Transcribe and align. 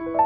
Welcome 0.00 0.16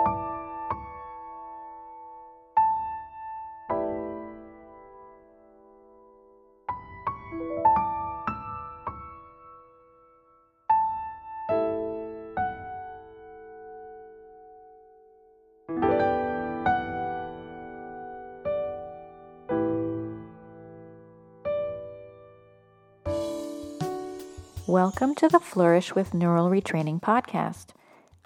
to 25.16 25.28
the 25.28 25.40
Flourish 25.40 25.96
with 25.96 26.14
Neural 26.14 26.48
Retraining 26.48 27.00
podcast. 27.00 27.70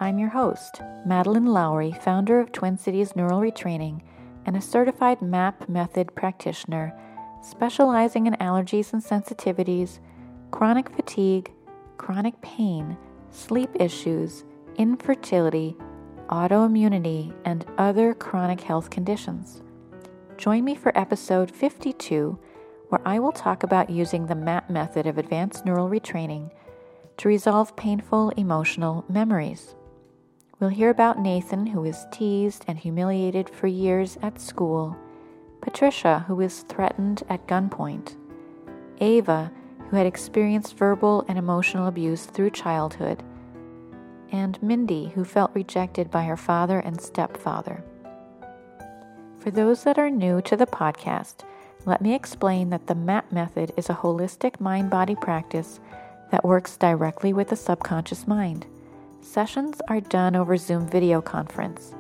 I'm 0.00 0.20
your 0.20 0.28
host, 0.28 0.80
Madeline 1.04 1.46
Lowry, 1.46 1.90
founder 1.90 2.38
of 2.38 2.52
Twin 2.52 2.78
Cities 2.78 3.16
Neural 3.16 3.40
Retraining 3.40 4.00
and 4.46 4.56
a 4.56 4.60
certified 4.60 5.20
MAP 5.20 5.68
method 5.68 6.14
practitioner 6.14 6.96
specializing 7.42 8.28
in 8.28 8.34
allergies 8.34 8.92
and 8.92 9.02
sensitivities, 9.02 9.98
chronic 10.52 10.88
fatigue, 10.88 11.52
chronic 11.96 12.40
pain, 12.42 12.96
sleep 13.32 13.70
issues, 13.74 14.44
infertility, 14.76 15.76
autoimmunity, 16.28 17.34
and 17.44 17.66
other 17.76 18.14
chronic 18.14 18.60
health 18.60 18.90
conditions. 18.90 19.64
Join 20.36 20.64
me 20.64 20.76
for 20.76 20.96
episode 20.96 21.50
52 21.50 22.38
where 22.90 23.00
I 23.04 23.18
will 23.18 23.32
talk 23.32 23.64
about 23.64 23.90
using 23.90 24.26
the 24.26 24.36
MAP 24.36 24.70
method 24.70 25.08
of 25.08 25.18
advanced 25.18 25.66
neural 25.66 25.88
retraining 25.88 26.52
to 27.16 27.26
resolve 27.26 27.74
painful 27.74 28.30
emotional 28.36 29.04
memories. 29.08 29.74
We'll 30.60 30.70
hear 30.70 30.90
about 30.90 31.20
Nathan, 31.20 31.66
who 31.66 31.82
was 31.82 32.08
teased 32.10 32.64
and 32.66 32.76
humiliated 32.76 33.48
for 33.48 33.68
years 33.68 34.18
at 34.22 34.40
school, 34.40 34.96
Patricia, 35.60 36.24
who 36.26 36.34
was 36.34 36.62
threatened 36.62 37.22
at 37.28 37.46
gunpoint, 37.46 38.16
Ava, 39.00 39.52
who 39.88 39.96
had 39.96 40.06
experienced 40.06 40.76
verbal 40.76 41.24
and 41.28 41.38
emotional 41.38 41.86
abuse 41.86 42.26
through 42.26 42.50
childhood, 42.50 43.22
and 44.32 44.60
Mindy, 44.60 45.12
who 45.14 45.24
felt 45.24 45.54
rejected 45.54 46.10
by 46.10 46.24
her 46.24 46.36
father 46.36 46.80
and 46.80 47.00
stepfather. 47.00 47.84
For 49.38 49.52
those 49.52 49.84
that 49.84 49.96
are 49.96 50.10
new 50.10 50.42
to 50.42 50.56
the 50.56 50.66
podcast, 50.66 51.44
let 51.86 52.02
me 52.02 52.16
explain 52.16 52.70
that 52.70 52.88
the 52.88 52.96
MAP 52.96 53.30
method 53.30 53.72
is 53.76 53.88
a 53.88 53.94
holistic 53.94 54.58
mind 54.58 54.90
body 54.90 55.14
practice 55.14 55.78
that 56.32 56.44
works 56.44 56.76
directly 56.76 57.32
with 57.32 57.50
the 57.50 57.56
subconscious 57.56 58.26
mind. 58.26 58.66
Sessions 59.20 59.80
are 59.88 60.00
done 60.00 60.36
over 60.36 60.56
Zoom 60.56 60.86
video 60.88 61.20
conference. 61.20 61.94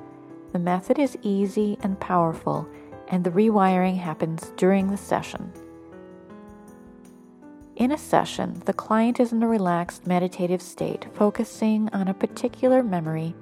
The 0.52 0.58
method 0.58 0.98
is 0.98 1.18
easy 1.22 1.76
and 1.82 1.98
powerful, 2.00 2.68
and 3.08 3.24
the 3.24 3.30
rewiring 3.30 3.98
happens 3.98 4.52
during 4.56 4.90
the 4.90 4.96
session. 4.96 5.52
In 7.76 7.92
a 7.92 7.98
session, 7.98 8.62
the 8.64 8.72
client 8.72 9.20
is 9.20 9.32
in 9.32 9.42
a 9.42 9.48
relaxed 9.48 10.06
meditative 10.06 10.62
state, 10.62 11.06
focusing 11.12 11.88
on 11.90 12.08
a 12.08 12.14
particular 12.14 12.82
memory, 12.82 13.34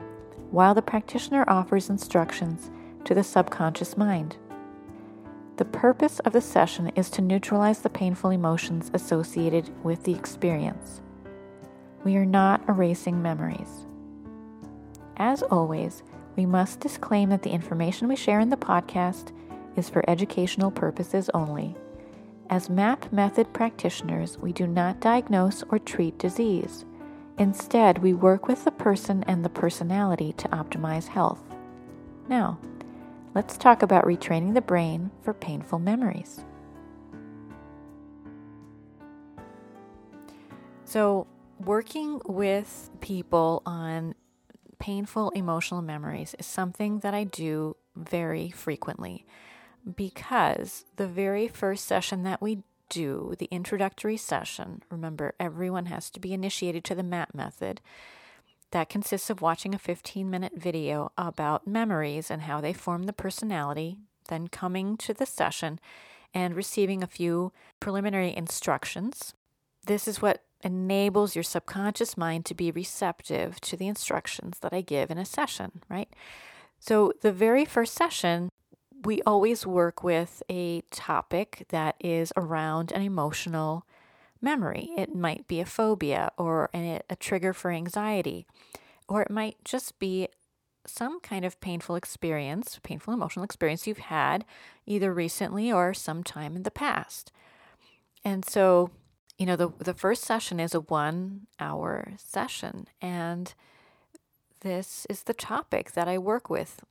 while 0.51 0.75
the 0.75 0.83
practitioner 0.83 1.45
offers 1.47 1.89
instructions 1.89 2.71
to 3.05 3.15
the 3.15 3.25
subconscious 3.25 3.97
mind. 3.97 4.37
The 5.59 5.65
purpose 5.65 6.19
of 6.21 6.33
the 6.33 6.41
session 6.41 6.89
is 6.97 7.09
to 7.11 7.23
neutralize 7.23 7.81
the 7.81 7.89
painful 7.89 8.31
emotions 8.31 8.91
associated 8.93 9.71
with 9.85 10.03
the 10.03 10.15
experience. 10.15 11.01
We 12.07 12.15
are 12.19 12.25
not 12.25 12.63
erasing 12.69 13.21
memories. 13.21 13.85
As 15.17 15.43
always, 15.43 16.05
we 16.37 16.47
must 16.47 16.79
disclaim 16.79 17.31
that 17.31 17.43
the 17.43 17.51
information 17.51 18.07
we 18.07 18.15
share 18.15 18.39
in 18.39 18.49
the 18.49 18.57
podcast 18.57 19.33
is 19.75 19.89
for 19.89 20.09
educational 20.09 20.71
purposes 20.71 21.29
only. 21.35 21.75
As 22.49 22.71
MAP 22.71 23.13
method 23.13 23.53
practitioners, 23.53 24.39
we 24.39 24.53
do 24.53 24.69
not 24.69 25.01
diagnose 25.01 25.65
or 25.69 25.81
treat 25.81 26.17
disease. 26.17 26.85
Instead, 27.39 27.99
we 27.99 28.15
work 28.15 28.47
with 28.47 28.63
the 28.63 28.71
person 28.71 29.25
and 29.25 29.45
the 29.45 29.49
personality 29.49 30.33
to 30.35 30.49
optimize 30.51 31.09
health. 31.09 31.43
Now, 32.29 32.61
let's 33.35 33.59
talk 33.59 33.83
about 33.83 34.05
retraining 34.05 34.55
the 34.55 34.61
brain 34.61 35.11
for 35.23 35.35
painful 35.35 35.81
memories. 35.81 36.45
So, 40.85 41.27
working 41.59 42.21
with 42.25 42.91
people 43.01 43.63
on 43.65 44.15
painful 44.79 45.31
emotional 45.31 45.83
memories 45.83 46.35
is 46.39 46.47
something 46.47 47.01
that 47.01 47.15
I 47.15 47.25
do 47.25 47.77
very 47.95 48.51
frequently 48.51 49.27
because 49.95 50.85
the 50.97 51.07
very 51.07 51.49
first 51.49 51.87
session 51.87 52.25
that 52.25 52.43
we 52.43 52.63
do, 52.89 53.35
the 53.39 53.49
introductory 53.51 54.17
session, 54.17 54.83
remember 54.91 55.35
everyone 55.41 55.87
has 55.87 56.11
to 56.11 56.21
be 56.21 56.33
initiated 56.33 56.85
to 56.85 56.95
the 56.95 57.03
MAP 57.03 57.35
method 57.35 57.81
that 58.73 58.89
consists 58.89 59.31
of 59.31 59.41
watching 59.41 59.75
a 59.75 59.79
15 59.79 60.29
minute 60.29 60.53
video 60.57 61.13
about 61.17 61.67
memories 61.67 62.31
and 62.31 62.43
how 62.43 62.61
they 62.61 62.73
form 62.73 63.05
the 63.05 63.13
personality, 63.13 63.99
then 64.29 64.49
coming 64.49 64.97
to 64.97 65.15
the 65.15 65.27
session 65.27 65.79
and 66.35 66.55
receiving 66.55 67.03
a 67.03 67.09
few 67.09 67.53
preliminary 67.81 68.37
instructions. 68.37 69.35
This 69.87 70.09
is 70.09 70.21
what 70.21 70.43
enables 70.67 71.37
your 71.37 71.45
subconscious 71.45 72.17
mind 72.17 72.45
to 72.47 72.55
be 72.55 72.71
receptive 72.71 73.61
to 73.61 73.77
the 73.77 73.87
instructions 73.87 74.59
that 74.59 74.73
I 74.73 74.81
give 74.81 75.11
in 75.11 75.19
a 75.19 75.25
session, 75.25 75.83
right? 75.89 76.09
So, 76.81 77.13
the 77.23 77.33
very 77.33 77.65
first 77.65 77.95
session, 77.95 78.51
we 79.05 79.23
always 79.23 79.67
work 79.67 80.03
with 80.03 80.43
a 80.51 80.83
topic 80.91 81.67
that 81.69 81.95
is 82.01 82.33
around 82.37 82.93
an 82.93 83.03
emotional 83.03 83.87
memory. 84.43 84.91
It 84.97 85.15
might 85.15 85.47
be 85.47 85.61
a 85.61 85.67
phobia 85.67 86.31
or 86.37 86.69
a, 86.75 87.01
trigger 87.21 87.53
for 87.53 87.71
anxiety, 87.71 88.47
or 89.09 89.23
it 89.23 89.31
might 89.31 89.57
just 89.65 89.99
be 89.99 90.29
some 90.87 91.21
kind 91.21 91.45
of 91.45 91.61
painful 91.61 91.97
experience, 91.97 92.79
painful 92.83 93.15
emotional 93.15 93.45
experience 93.45 93.87
you've 93.87 93.99
had 93.99 94.45
either 94.87 95.13
recently 95.13 95.73
or 95.73 95.95
sometime 95.95 96.57
in 96.57 96.63
the 96.63 96.71
past. 96.71 97.33
And 98.25 98.45
so, 98.45 98.91
you 99.39 99.47
know, 99.47 99.57
the 99.57 99.71
the 99.79 99.95
first 99.95 100.25
session 100.25 100.59
is 100.61 100.75
a 100.75 100.81
1 100.81 101.47
hour 101.61 102.13
session 102.17 102.87
and 103.01 103.55
this 104.61 105.07
is 105.11 105.25
the 105.25 105.35
topic 105.35 105.93
that 105.93 106.09
I 106.09 106.19
work 106.19 106.49
with. 106.51 106.83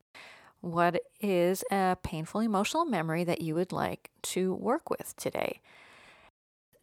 What 0.62 1.02
is 1.22 1.64
a 1.72 1.98
painful 2.04 2.42
emotional 2.42 2.86
memory 2.86 3.24
that 3.24 3.42
you 3.42 3.56
would 3.56 3.72
like 3.72 4.12
to 4.24 4.54
work 4.54 4.90
with 4.90 5.16
today? 5.18 5.62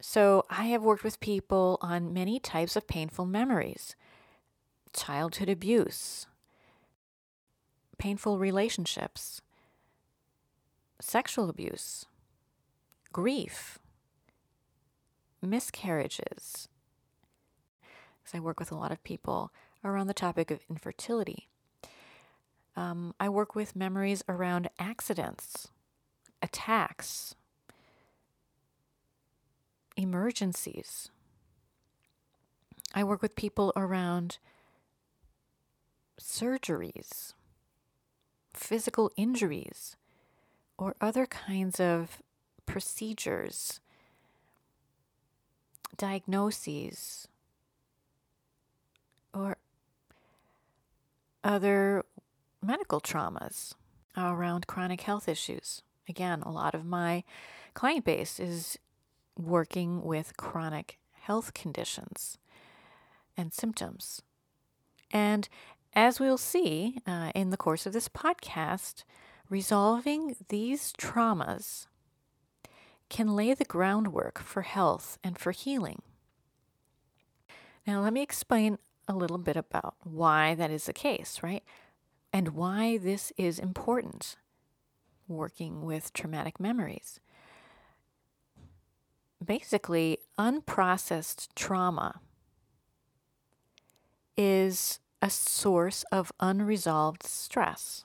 So, 0.00 0.44
I 0.50 0.64
have 0.66 0.82
worked 0.82 1.04
with 1.04 1.20
people 1.20 1.78
on 1.80 2.12
many 2.12 2.40
types 2.40 2.74
of 2.74 2.88
painful 2.88 3.24
memories. 3.24 3.94
Childhood 4.92 5.48
abuse, 5.48 6.26
painful 7.98 8.38
relationships, 8.38 9.40
sexual 11.00 11.48
abuse, 11.48 12.04
grief, 13.12 13.78
miscarriages. 15.42 16.68
Because 18.22 18.34
I 18.34 18.40
work 18.40 18.60
with 18.60 18.70
a 18.70 18.76
lot 18.76 18.92
of 18.92 19.02
people 19.04 19.52
around 19.84 20.06
the 20.06 20.14
topic 20.14 20.50
of 20.50 20.60
infertility. 20.70 21.48
Um, 22.76 23.14
I 23.20 23.28
work 23.28 23.54
with 23.54 23.76
memories 23.76 24.24
around 24.28 24.70
accidents, 24.78 25.68
attacks, 26.40 27.34
emergencies. 29.96 31.10
I 32.94 33.04
work 33.04 33.22
with 33.22 33.36
people 33.36 33.72
around 33.76 34.38
surgeries, 36.20 37.32
physical 38.54 39.10
injuries, 39.16 39.96
or 40.78 40.96
other 41.00 41.26
kinds 41.26 41.80
of 41.80 42.22
procedures, 42.66 43.80
diagnoses, 45.96 47.28
or 49.34 49.56
other 51.44 52.04
medical 52.62 53.00
traumas 53.00 53.74
around 54.16 54.66
chronic 54.66 55.02
health 55.02 55.28
issues. 55.28 55.82
Again, 56.08 56.42
a 56.42 56.50
lot 56.50 56.74
of 56.74 56.84
my 56.84 57.24
client 57.74 58.04
base 58.04 58.38
is 58.38 58.78
working 59.38 60.02
with 60.02 60.36
chronic 60.36 60.98
health 61.12 61.54
conditions 61.54 62.38
and 63.36 63.52
symptoms. 63.52 64.22
And 65.10 65.48
as 65.94 66.20
we'll 66.20 66.38
see 66.38 66.98
uh, 67.06 67.32
in 67.34 67.50
the 67.50 67.56
course 67.56 67.86
of 67.86 67.92
this 67.92 68.08
podcast, 68.08 69.04
resolving 69.48 70.36
these 70.48 70.92
traumas 70.92 71.86
can 73.12 73.36
lay 73.36 73.54
the 73.54 73.64
groundwork 73.64 74.40
for 74.40 74.62
health 74.62 75.18
and 75.22 75.38
for 75.38 75.52
healing. 75.52 76.02
Now, 77.86 78.00
let 78.00 78.12
me 78.12 78.22
explain 78.22 78.78
a 79.06 79.14
little 79.14 79.38
bit 79.38 79.56
about 79.56 79.94
why 80.02 80.56
that 80.56 80.70
is 80.72 80.86
the 80.86 80.92
case, 80.92 81.40
right? 81.42 81.62
and 82.32 82.48
why 82.50 82.96
this 82.96 83.32
is 83.36 83.58
important 83.58 84.36
working 85.28 85.84
with 85.84 86.12
traumatic 86.12 86.58
memories. 86.58 87.20
Basically, 89.44 90.18
unprocessed 90.38 91.48
trauma 91.54 92.20
is 94.36 94.98
a 95.20 95.28
source 95.28 96.04
of 96.10 96.32
unresolved 96.40 97.22
stress. 97.22 98.04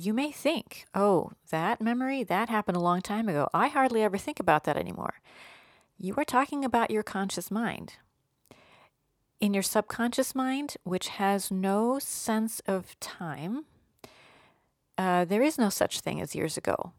You 0.00 0.14
may 0.14 0.30
think, 0.30 0.86
oh, 0.94 1.32
that 1.50 1.80
memory, 1.80 2.22
that 2.22 2.48
happened 2.48 2.76
a 2.76 2.80
long 2.80 3.02
time 3.02 3.28
ago. 3.28 3.48
I 3.52 3.66
hardly 3.66 4.00
ever 4.04 4.16
think 4.16 4.38
about 4.38 4.62
that 4.62 4.76
anymore. 4.76 5.14
You 5.98 6.14
are 6.18 6.24
talking 6.24 6.64
about 6.64 6.92
your 6.92 7.02
conscious 7.02 7.50
mind. 7.50 7.94
In 9.40 9.52
your 9.52 9.64
subconscious 9.64 10.36
mind, 10.36 10.76
which 10.84 11.08
has 11.08 11.50
no 11.50 11.98
sense 11.98 12.60
of 12.64 12.98
time, 13.00 13.64
uh, 14.96 15.24
there 15.24 15.42
is 15.42 15.58
no 15.58 15.68
such 15.68 15.98
thing 15.98 16.20
as 16.20 16.32
years 16.32 16.56
ago. 16.56 16.92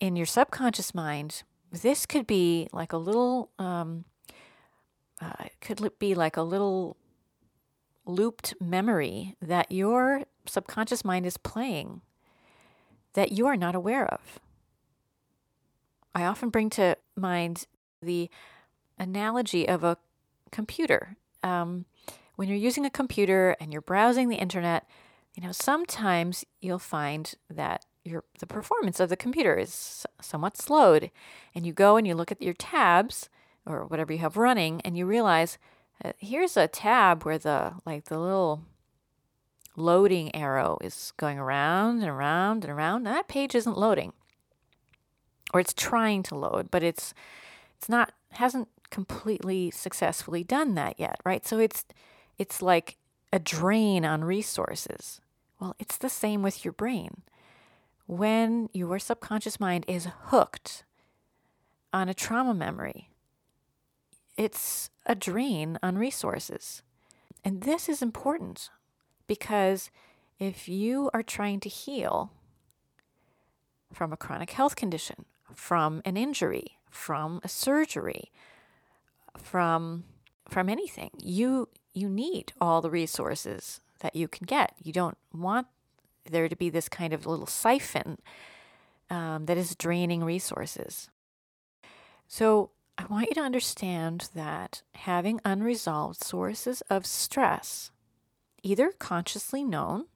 In 0.00 0.16
your 0.16 0.26
subconscious 0.26 0.94
mind, 0.94 1.44
this 1.72 2.04
could 2.04 2.26
be 2.26 2.68
like 2.74 2.92
a 2.92 2.98
little, 2.98 3.52
um, 3.58 4.04
uh, 5.18 5.46
could 5.62 5.98
be 5.98 6.14
like 6.14 6.36
a 6.36 6.42
little 6.42 6.98
looped 8.04 8.52
memory 8.60 9.34
that 9.40 9.72
your 9.72 10.24
subconscious 10.50 11.04
mind 11.04 11.26
is 11.26 11.36
playing 11.36 12.02
that 13.14 13.32
you 13.32 13.46
are 13.46 13.56
not 13.56 13.74
aware 13.74 14.06
of. 14.06 14.38
I 16.14 16.24
often 16.24 16.50
bring 16.50 16.70
to 16.70 16.96
mind 17.16 17.66
the 18.02 18.30
analogy 18.98 19.68
of 19.68 19.84
a 19.84 19.96
computer. 20.50 21.16
Um, 21.42 21.86
when 22.36 22.48
you're 22.48 22.56
using 22.56 22.84
a 22.84 22.90
computer 22.90 23.56
and 23.60 23.72
you're 23.72 23.82
browsing 23.82 24.28
the 24.28 24.36
internet, 24.36 24.88
you 25.34 25.42
know, 25.42 25.52
sometimes 25.52 26.44
you'll 26.60 26.78
find 26.78 27.34
that 27.48 27.84
your 28.04 28.24
the 28.38 28.46
performance 28.46 28.98
of 28.98 29.10
the 29.10 29.16
computer 29.16 29.56
is 29.56 30.06
somewhat 30.20 30.56
slowed, 30.56 31.10
and 31.54 31.66
you 31.66 31.72
go 31.72 31.96
and 31.96 32.06
you 32.06 32.14
look 32.14 32.32
at 32.32 32.42
your 32.42 32.54
tabs 32.54 33.28
or 33.66 33.84
whatever 33.84 34.12
you 34.12 34.18
have 34.18 34.36
running, 34.36 34.80
and 34.82 34.96
you 34.96 35.06
realize 35.06 35.58
uh, 36.04 36.12
here's 36.18 36.56
a 36.56 36.66
tab 36.66 37.24
where 37.24 37.38
the 37.38 37.74
like 37.84 38.06
the 38.06 38.18
little 38.18 38.62
loading 39.76 40.34
arrow 40.34 40.78
is 40.80 41.12
going 41.16 41.38
around 41.38 42.00
and 42.00 42.08
around 42.08 42.64
and 42.64 42.72
around. 42.72 43.06
And 43.06 43.14
that 43.14 43.28
page 43.28 43.54
isn't 43.54 43.78
loading, 43.78 44.12
or 45.52 45.60
it's 45.60 45.74
trying 45.74 46.22
to 46.24 46.34
load, 46.34 46.70
but 46.70 46.82
it's 46.82 47.14
it's 47.76 47.88
not 47.88 48.12
hasn't 48.32 48.68
completely 48.90 49.70
successfully 49.70 50.44
done 50.44 50.74
that 50.74 50.98
yet, 50.98 51.20
right? 51.24 51.46
So 51.46 51.58
it's 51.58 51.84
it's 52.38 52.62
like 52.62 52.96
a 53.32 53.38
drain 53.38 54.04
on 54.04 54.24
resources. 54.24 55.20
Well, 55.60 55.76
it's 55.78 55.98
the 55.98 56.08
same 56.08 56.42
with 56.42 56.64
your 56.64 56.72
brain. 56.72 57.22
When 58.06 58.68
your 58.72 58.98
subconscious 58.98 59.60
mind 59.60 59.84
is 59.86 60.08
hooked 60.24 60.84
on 61.92 62.08
a 62.08 62.14
trauma 62.14 62.54
memory, 62.54 63.10
it's 64.36 64.90
a 65.06 65.14
drain 65.14 65.78
on 65.82 65.96
resources. 65.96 66.82
And 67.44 67.62
this 67.62 67.88
is 67.88 68.02
important 68.02 68.70
because 69.30 69.92
if 70.40 70.68
you 70.68 71.08
are 71.14 71.22
trying 71.22 71.60
to 71.60 71.68
heal 71.68 72.32
from 73.92 74.12
a 74.12 74.16
chronic 74.16 74.50
health 74.50 74.74
condition, 74.74 75.24
from 75.54 76.02
an 76.04 76.16
injury, 76.16 76.78
from 76.90 77.40
a 77.44 77.48
surgery, 77.48 78.32
from 79.38 80.02
from 80.48 80.68
anything, 80.68 81.10
you 81.22 81.68
you 81.94 82.08
need 82.08 82.52
all 82.60 82.80
the 82.80 82.90
resources 82.90 83.80
that 84.00 84.16
you 84.16 84.26
can 84.26 84.46
get. 84.46 84.74
You 84.82 84.92
don't 84.92 85.16
want 85.32 85.68
there 86.28 86.48
to 86.48 86.56
be 86.56 86.68
this 86.68 86.88
kind 86.88 87.12
of 87.12 87.24
little 87.24 87.46
siphon 87.46 88.18
um, 89.10 89.46
that 89.46 89.56
is 89.56 89.76
draining 89.76 90.24
resources. 90.24 91.08
So 92.26 92.70
I 92.98 93.04
want 93.06 93.28
you 93.28 93.34
to 93.34 93.42
understand 93.42 94.28
that 94.34 94.82
having 94.94 95.40
unresolved 95.44 96.20
sources 96.20 96.80
of 96.90 97.06
stress, 97.06 97.92
either 98.62 98.92
consciously 98.98 99.64
known, 99.64 100.06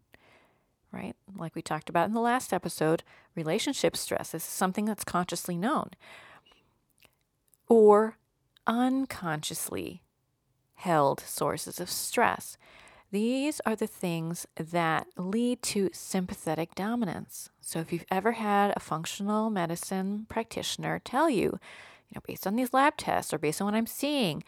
right, 0.93 1.15
like 1.37 1.55
we 1.55 1.63
talked 1.63 1.89
about 1.89 2.09
in 2.09 2.15
the 2.15 2.21
last 2.21 2.53
episode, 2.53 3.03
relationship 3.35 3.97
stress 3.97 4.35
is 4.35 4.43
something 4.43 4.85
that's 4.85 5.05
consciously 5.05 5.57
known, 5.57 5.91
or 7.69 8.17
unconsciously 8.67 10.03
held 10.75 11.21
sources 11.21 11.81
of 11.81 11.91
stress. 11.91 12.57
These 13.11 13.61
are 13.65 13.77
the 13.77 13.87
things 13.87 14.47
that 14.57 15.07
lead 15.17 15.63
to 15.63 15.91
sympathetic 15.93 16.75
dominance. 16.75 17.51
So, 17.61 17.79
if 17.79 17.93
you've 17.93 18.05
ever 18.11 18.33
had 18.33 18.73
a 18.75 18.81
functional 18.81 19.51
medicine 19.51 20.27
practitioner 20.29 21.01
tell 21.05 21.31
you 21.31 21.61
you 22.15 22.17
know, 22.17 22.23
based 22.27 22.47
on 22.47 22.57
these 22.57 22.73
lab 22.73 22.97
tests 22.97 23.33
or 23.33 23.39
based 23.39 23.61
on 23.61 23.67
what 23.67 23.75
I'm 23.75 23.87
seeing, 23.87 24.45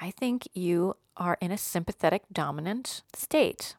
I 0.00 0.10
think 0.10 0.48
you 0.54 0.96
are 1.16 1.38
in 1.40 1.52
a 1.52 1.58
sympathetic 1.58 2.22
dominant 2.32 3.02
state. 3.14 3.76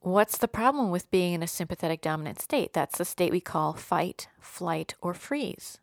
What's 0.00 0.38
the 0.38 0.48
problem 0.48 0.90
with 0.90 1.10
being 1.10 1.34
in 1.34 1.42
a 1.42 1.48
sympathetic 1.48 2.00
dominant 2.00 2.40
state? 2.40 2.72
That's 2.72 2.98
the 2.98 3.04
state 3.04 3.32
we 3.32 3.40
call 3.40 3.72
fight, 3.72 4.28
flight, 4.40 4.94
or 5.02 5.14
freeze. 5.14 5.78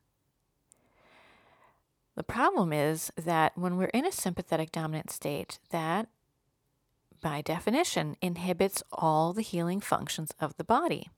The 2.15 2.23
problem 2.23 2.71
is 2.71 3.11
that 3.17 3.57
when 3.57 3.77
we're 3.77 3.85
in 3.85 4.05
a 4.05 4.11
sympathetic 4.11 4.71
dominant 4.71 5.11
state, 5.11 5.59
that 5.71 6.07
by 7.21 7.41
definition 7.41 8.15
inhibits 8.21 8.83
all 8.91 9.33
the 9.33 9.41
healing 9.41 9.81
functions 9.81 10.31
of 10.39 10.55
the 10.57 10.63
body. 10.63 11.09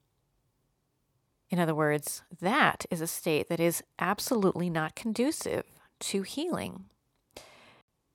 In 1.50 1.60
other 1.60 1.76
words, 1.76 2.24
that 2.42 2.86
is 2.90 3.02
a 3.02 3.08
state 3.08 3.50
that 3.50 3.60
is 3.60 3.84
absolutely 4.00 4.70
not 4.70 4.96
conducive 4.96 5.66
to 6.00 6.22
healing. 6.24 6.86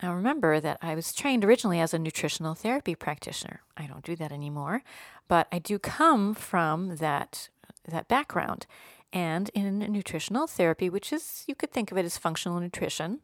Now, 0.02 0.14
remember 0.14 0.60
that 0.60 0.78
I 0.80 0.94
was 0.94 1.12
trained 1.12 1.44
originally 1.44 1.78
as 1.78 1.92
a 1.92 1.98
nutritional 1.98 2.54
therapy 2.54 2.94
practitioner. 2.94 3.60
I 3.76 3.86
don't 3.86 4.04
do 4.04 4.16
that 4.16 4.32
anymore, 4.32 4.82
but 5.28 5.46
I 5.52 5.58
do 5.58 5.78
come 5.78 6.34
from 6.34 6.96
that, 6.96 7.50
that 7.86 8.08
background. 8.08 8.66
And 9.12 9.50
in 9.50 9.78
nutritional 9.78 10.46
therapy, 10.46 10.88
which 10.88 11.12
is, 11.12 11.44
you 11.46 11.54
could 11.54 11.72
think 11.72 11.90
of 11.90 11.98
it 11.98 12.04
as 12.04 12.16
functional 12.16 12.60
nutrition, 12.60 13.20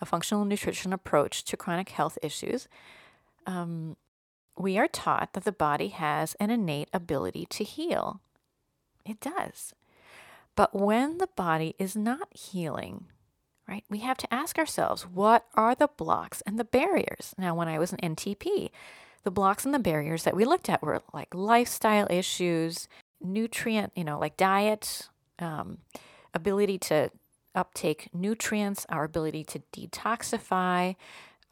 a 0.00 0.06
functional 0.06 0.44
nutrition 0.44 0.92
approach 0.92 1.44
to 1.44 1.56
chronic 1.56 1.90
health 1.90 2.18
issues, 2.22 2.68
um, 3.46 3.96
we 4.56 4.76
are 4.76 4.88
taught 4.88 5.32
that 5.32 5.44
the 5.44 5.52
body 5.52 5.88
has 5.88 6.34
an 6.34 6.50
innate 6.50 6.88
ability 6.92 7.46
to 7.46 7.64
heal. 7.64 8.20
It 9.06 9.20
does. 9.20 9.72
But 10.56 10.74
when 10.74 11.18
the 11.18 11.28
body 11.36 11.74
is 11.78 11.96
not 11.96 12.36
healing, 12.36 13.06
right, 13.68 13.84
we 13.90 13.98
have 13.98 14.16
to 14.18 14.34
ask 14.34 14.58
ourselves 14.58 15.02
what 15.02 15.46
are 15.54 15.74
the 15.74 15.88
blocks 15.88 16.42
and 16.42 16.58
the 16.58 16.64
barriers? 16.64 17.34
Now, 17.38 17.54
when 17.54 17.68
I 17.68 17.78
was 17.78 17.92
an 17.92 18.14
NTP, 18.16 18.70
the 19.24 19.30
blocks 19.30 19.64
and 19.64 19.74
the 19.74 19.78
barriers 19.78 20.24
that 20.24 20.36
we 20.36 20.44
looked 20.44 20.68
at 20.68 20.82
were 20.82 21.02
like 21.12 21.34
lifestyle 21.34 22.06
issues, 22.10 22.88
nutrient, 23.20 23.92
you 23.94 24.04
know, 24.04 24.18
like 24.18 24.36
diet, 24.36 25.08
um, 25.38 25.78
ability 26.32 26.78
to 26.78 27.10
uptake 27.54 28.08
nutrients, 28.14 28.86
our 28.88 29.04
ability 29.04 29.44
to 29.44 29.60
detoxify, 29.72 30.96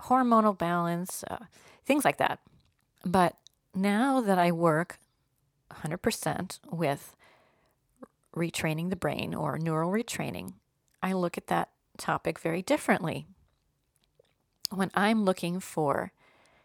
hormonal 0.03 0.57
balance, 0.57 1.25
uh, 1.31 1.45
things 1.85 2.05
like 2.05 2.19
that. 2.19 2.39
But 3.05 3.37
now 3.75 4.21
that 4.21 4.39
I 4.39 4.53
work 4.53 4.99
100% 5.71 6.59
with 6.71 7.17
retraining 8.35 8.91
the 8.91 8.97
brain 8.97 9.35
or 9.35 9.59
neural 9.59 9.91
retraining, 9.91 10.55
I 11.03 11.13
look 11.13 11.37
at 11.37 11.49
that 11.49 11.71
topic 11.97 12.39
very 12.39 12.63
differently. 12.63 13.27
When 14.71 14.91
I'm 14.95 15.25
looking 15.25 15.61
for, 15.61 16.13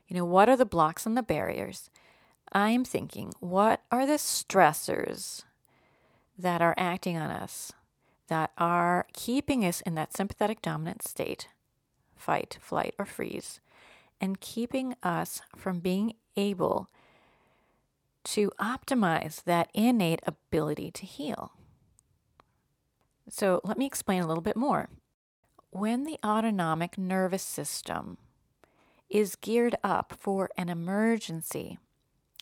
you 0.07 0.15
know, 0.15 0.25
what 0.25 0.50
are 0.50 0.57
the 0.57 0.65
blocks 0.65 1.05
and 1.05 1.15
the 1.15 1.23
barriers, 1.23 1.89
I'm 2.51 2.83
thinking, 2.83 3.33
what 3.39 3.81
are 3.91 4.05
the 4.05 4.13
stressors 4.13 5.43
that 6.38 6.61
are 6.61 6.75
acting 6.77 7.17
on 7.17 7.29
us, 7.29 7.71
that 8.27 8.51
are 8.57 9.05
keeping 9.13 9.63
us 9.63 9.81
in 9.81 9.95
that 9.95 10.13
sympathetic 10.13 10.61
dominant 10.61 11.03
state, 11.03 11.47
fight, 12.15 12.57
flight, 12.59 12.93
or 12.97 13.05
freeze, 13.05 13.59
and 14.19 14.41
keeping 14.41 14.95
us 15.03 15.41
from 15.55 15.79
being 15.79 16.13
able 16.35 16.88
to 18.23 18.51
optimize 18.59 19.43
that 19.43 19.69
innate 19.73 20.21
ability 20.25 20.91
to 20.91 21.05
heal. 21.05 21.53
So 23.29 23.61
let 23.63 23.77
me 23.77 23.85
explain 23.85 24.21
a 24.21 24.27
little 24.27 24.43
bit 24.43 24.57
more. 24.57 24.89
When 25.71 26.03
the 26.03 26.19
autonomic 26.23 26.97
nervous 26.97 27.43
system 27.43 28.17
is 29.09 29.37
geared 29.37 29.75
up 29.83 30.13
for 30.19 30.49
an 30.57 30.67
emergency, 30.67 31.79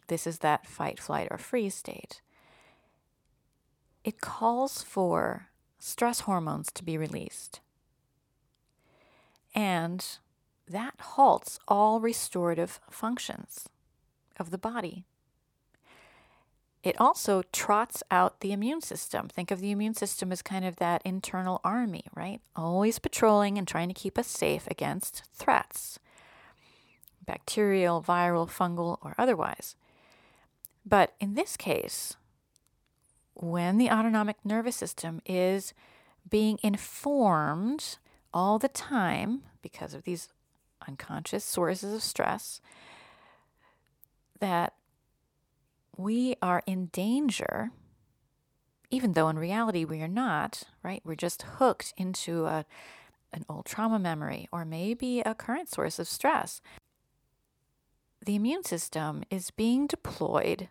this 0.07 0.25
is 0.25 0.39
that 0.39 0.65
fight, 0.65 0.99
flight, 0.99 1.27
or 1.29 1.37
freeze 1.37 1.75
state, 1.75 2.21
it 4.03 4.19
calls 4.19 4.81
for 4.81 5.49
stress 5.77 6.21
hormones 6.21 6.71
to 6.71 6.83
be 6.83 6.97
released. 6.97 7.59
And 9.53 10.03
that 10.67 10.95
halts 10.99 11.59
all 11.67 11.99
restorative 11.99 12.79
functions 12.89 13.69
of 14.37 14.49
the 14.49 14.57
body. 14.57 15.05
It 16.81 16.99
also 16.99 17.43
trots 17.51 18.03
out 18.09 18.39
the 18.39 18.53
immune 18.53 18.81
system. 18.81 19.27
Think 19.27 19.51
of 19.51 19.59
the 19.59 19.71
immune 19.71 19.95
system 19.95 20.31
as 20.31 20.41
kind 20.41 20.63
of 20.63 20.77
that 20.77 21.01
internal 21.03 21.59
army, 21.63 22.05
right? 22.15 22.39
Always 22.55 22.99
patrolling 22.99 23.57
and 23.57 23.67
trying 23.67 23.89
to 23.89 23.93
keep 23.93 24.17
us 24.17 24.27
safe 24.27 24.67
against 24.67 25.23
threats 25.33 25.99
bacterial, 27.25 28.01
viral, 28.01 28.49
fungal, 28.49 28.97
or 29.03 29.13
otherwise. 29.15 29.75
But 30.83 31.13
in 31.19 31.35
this 31.35 31.55
case, 31.55 32.15
when 33.35 33.77
the 33.77 33.91
autonomic 33.91 34.37
nervous 34.43 34.75
system 34.75 35.21
is 35.27 35.75
being 36.27 36.57
informed 36.63 37.97
all 38.33 38.57
the 38.57 38.67
time 38.67 39.43
because 39.61 39.93
of 39.93 40.03
these 40.03 40.29
unconscious 40.87 41.43
sources 41.43 41.93
of 41.93 42.01
stress, 42.01 42.61
that 44.39 44.73
we 45.99 46.33
are 46.41 46.63
in 46.65 46.85
danger, 46.93 47.71
even 48.89 49.11
though 49.11 49.27
in 49.27 49.37
reality 49.37 49.83
we 49.83 50.01
are 50.01 50.07
not, 50.07 50.63
right? 50.81 51.01
We're 51.03 51.15
just 51.15 51.41
hooked 51.41 51.93
into 51.97 52.45
a, 52.45 52.65
an 53.33 53.43
old 53.49 53.65
trauma 53.65 53.99
memory 53.99 54.47
or 54.49 54.63
maybe 54.63 55.19
a 55.19 55.35
current 55.35 55.67
source 55.67 55.99
of 55.99 56.07
stress. 56.07 56.61
The 58.25 58.35
immune 58.35 58.63
system 58.63 59.23
is 59.29 59.51
being 59.51 59.87
deployed, 59.87 60.69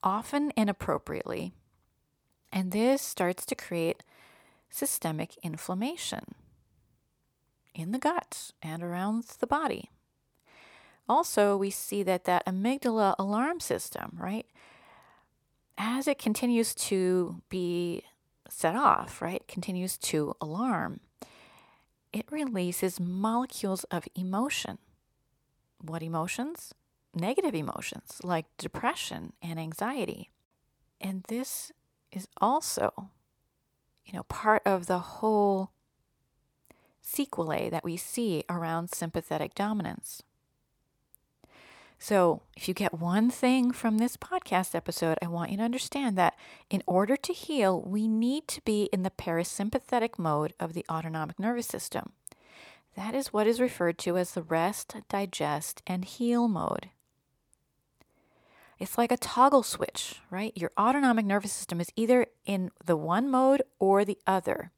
often 0.00 0.52
inappropriately, 0.56 1.52
and 2.52 2.70
this 2.70 3.02
starts 3.02 3.44
to 3.46 3.56
create 3.56 4.04
systemic 4.70 5.36
inflammation 5.42 6.36
in 7.74 7.90
the 7.90 7.98
gut 7.98 8.52
and 8.62 8.80
around 8.80 9.24
the 9.40 9.46
body. 9.48 9.90
Also, 11.08 11.56
we 11.56 11.70
see 11.70 12.02
that 12.02 12.24
that 12.24 12.46
amygdala 12.46 13.14
alarm 13.18 13.60
system, 13.60 14.16
right, 14.18 14.46
as 15.76 16.06
it 16.06 16.18
continues 16.18 16.74
to 16.74 17.42
be 17.48 18.02
set 18.48 18.76
off, 18.76 19.20
right, 19.20 19.46
continues 19.48 19.96
to 19.98 20.34
alarm, 20.40 21.00
it 22.12 22.26
releases 22.30 23.00
molecules 23.00 23.84
of 23.84 24.06
emotion. 24.14 24.78
What 25.80 26.02
emotions? 26.02 26.74
Negative 27.14 27.54
emotions 27.54 28.18
like 28.22 28.46
depression 28.56 29.32
and 29.42 29.58
anxiety. 29.58 30.30
And 31.00 31.24
this 31.24 31.72
is 32.12 32.28
also, 32.40 33.10
you 34.04 34.12
know, 34.12 34.22
part 34.24 34.62
of 34.64 34.86
the 34.86 34.98
whole 34.98 35.72
sequelae 37.00 37.68
that 37.70 37.84
we 37.84 37.96
see 37.96 38.44
around 38.48 38.90
sympathetic 38.90 39.54
dominance. 39.54 40.22
So, 42.04 42.42
if 42.56 42.66
you 42.66 42.74
get 42.74 42.98
one 42.98 43.30
thing 43.30 43.70
from 43.70 43.98
this 43.98 44.16
podcast 44.16 44.74
episode, 44.74 45.18
I 45.22 45.28
want 45.28 45.52
you 45.52 45.58
to 45.58 45.62
understand 45.62 46.18
that 46.18 46.34
in 46.68 46.82
order 46.84 47.16
to 47.16 47.32
heal, 47.32 47.80
we 47.80 48.08
need 48.08 48.48
to 48.48 48.60
be 48.62 48.88
in 48.92 49.04
the 49.04 49.10
parasympathetic 49.10 50.18
mode 50.18 50.52
of 50.58 50.72
the 50.72 50.84
autonomic 50.90 51.38
nervous 51.38 51.68
system. 51.68 52.10
That 52.96 53.14
is 53.14 53.32
what 53.32 53.46
is 53.46 53.60
referred 53.60 53.98
to 53.98 54.16
as 54.16 54.32
the 54.32 54.42
rest, 54.42 54.96
digest, 55.08 55.80
and 55.86 56.04
heal 56.04 56.48
mode. 56.48 56.90
It's 58.80 58.98
like 58.98 59.12
a 59.12 59.16
toggle 59.16 59.62
switch, 59.62 60.16
right? 60.28 60.52
Your 60.56 60.72
autonomic 60.76 61.24
nervous 61.24 61.52
system 61.52 61.80
is 61.80 61.92
either 61.94 62.26
in 62.44 62.72
the 62.84 62.96
one 62.96 63.30
mode 63.30 63.62
or 63.78 64.04
the 64.04 64.18
other. 64.26 64.72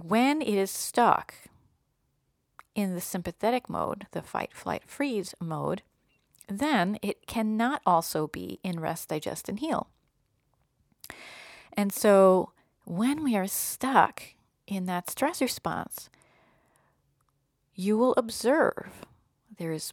When 0.00 0.42
it 0.42 0.54
is 0.54 0.70
stuck 0.70 1.34
in 2.76 2.94
the 2.94 3.00
sympathetic 3.00 3.68
mode, 3.68 4.06
the 4.12 4.22
fight, 4.22 4.54
flight, 4.54 4.84
freeze 4.86 5.34
mode, 5.40 5.82
then 6.58 6.98
it 7.02 7.26
cannot 7.26 7.80
also 7.86 8.26
be 8.26 8.58
in 8.62 8.80
rest, 8.80 9.08
digest, 9.08 9.48
and 9.48 9.60
heal. 9.60 9.88
And 11.72 11.92
so 11.92 12.52
when 12.84 13.22
we 13.22 13.36
are 13.36 13.46
stuck 13.46 14.22
in 14.66 14.86
that 14.86 15.08
stress 15.08 15.40
response, 15.40 16.10
you 17.74 17.96
will 17.96 18.14
observe 18.16 19.06
there 19.58 19.72
is 19.72 19.92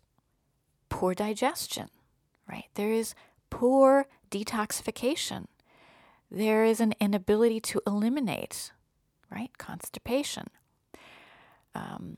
poor 0.90 1.14
digestion, 1.14 1.90
right? 2.50 2.66
There 2.74 2.92
is 2.92 3.14
poor 3.50 4.08
detoxification. 4.32 5.46
There 6.30 6.66
is 6.66 6.80
an 6.80 6.94
inability 7.00 7.60
to 7.62 7.82
eliminate, 7.88 8.72
right? 9.30 9.56
Constipation. 9.58 10.48
Um, 11.76 12.18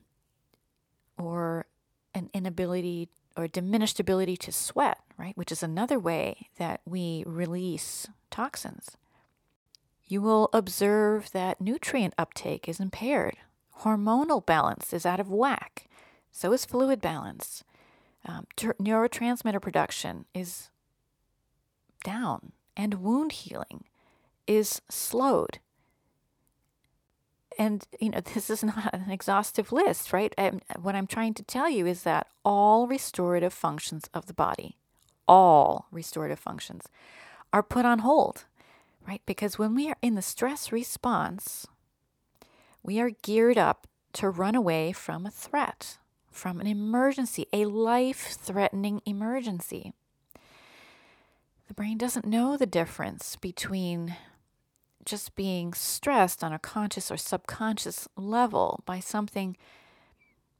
or 1.18 1.66
an 2.14 2.30
inability 2.32 3.08
or 3.36 3.48
diminished 3.48 4.00
ability 4.00 4.36
to 4.38 4.52
sweat, 4.52 4.98
right? 5.16 5.36
Which 5.36 5.52
is 5.52 5.62
another 5.62 5.98
way 5.98 6.48
that 6.58 6.80
we 6.84 7.24
release 7.26 8.08
toxins. 8.30 8.96
You 10.06 10.20
will 10.20 10.50
observe 10.52 11.30
that 11.32 11.60
nutrient 11.60 12.14
uptake 12.18 12.68
is 12.68 12.80
impaired, 12.80 13.36
hormonal 13.80 14.44
balance 14.44 14.92
is 14.92 15.06
out 15.06 15.20
of 15.20 15.30
whack, 15.30 15.86
so 16.32 16.52
is 16.52 16.64
fluid 16.64 17.00
balance. 17.00 17.64
Um, 18.26 18.46
ter- 18.56 18.74
neurotransmitter 18.74 19.62
production 19.62 20.26
is 20.34 20.70
down, 22.04 22.52
and 22.76 22.94
wound 22.94 23.32
healing 23.32 23.84
is 24.46 24.82
slowed 24.90 25.60
and 27.60 27.86
you 28.00 28.08
know 28.08 28.20
this 28.34 28.50
is 28.50 28.64
not 28.64 28.92
an 28.92 29.10
exhaustive 29.10 29.70
list 29.70 30.12
right? 30.12 30.34
What 30.80 30.96
i'm 30.96 31.06
trying 31.06 31.34
to 31.34 31.44
tell 31.44 31.70
you 31.70 31.86
is 31.86 32.02
that 32.02 32.26
all 32.44 32.88
restorative 32.88 33.52
functions 33.52 34.08
of 34.12 34.26
the 34.26 34.34
body 34.34 34.76
all 35.28 35.86
restorative 35.92 36.40
functions 36.40 36.88
are 37.52 37.62
put 37.62 37.84
on 37.84 38.00
hold 38.00 38.46
right? 39.06 39.22
Because 39.26 39.58
when 39.58 39.74
we 39.74 39.88
are 39.88 39.96
in 40.02 40.14
the 40.14 40.22
stress 40.22 40.72
response 40.72 41.66
we 42.82 42.98
are 42.98 43.10
geared 43.22 43.58
up 43.58 43.86
to 44.14 44.28
run 44.28 44.54
away 44.54 44.90
from 44.90 45.26
a 45.26 45.30
threat 45.30 45.98
from 46.30 46.60
an 46.60 46.66
emergency 46.66 47.46
a 47.52 47.66
life 47.66 48.36
threatening 48.40 49.02
emergency. 49.04 49.92
The 51.68 51.74
brain 51.74 51.98
doesn't 51.98 52.26
know 52.26 52.56
the 52.56 52.66
difference 52.66 53.36
between 53.36 54.16
just 55.10 55.34
being 55.34 55.74
stressed 55.74 56.44
on 56.44 56.52
a 56.52 56.58
conscious 56.58 57.10
or 57.10 57.16
subconscious 57.16 58.08
level 58.16 58.82
by 58.86 59.00
something 59.00 59.56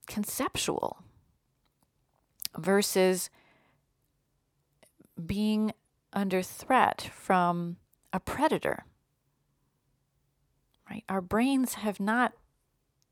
conceptual 0.07 0.99
versus 2.59 3.31
being 5.25 5.73
under 6.13 6.43
threat 6.43 7.11
from 7.15 7.77
a 8.13 8.19
predator. 8.19 8.85
Right? 10.91 11.05
Our 11.09 11.21
brains 11.21 11.75
have 11.75 12.01
not 12.01 12.33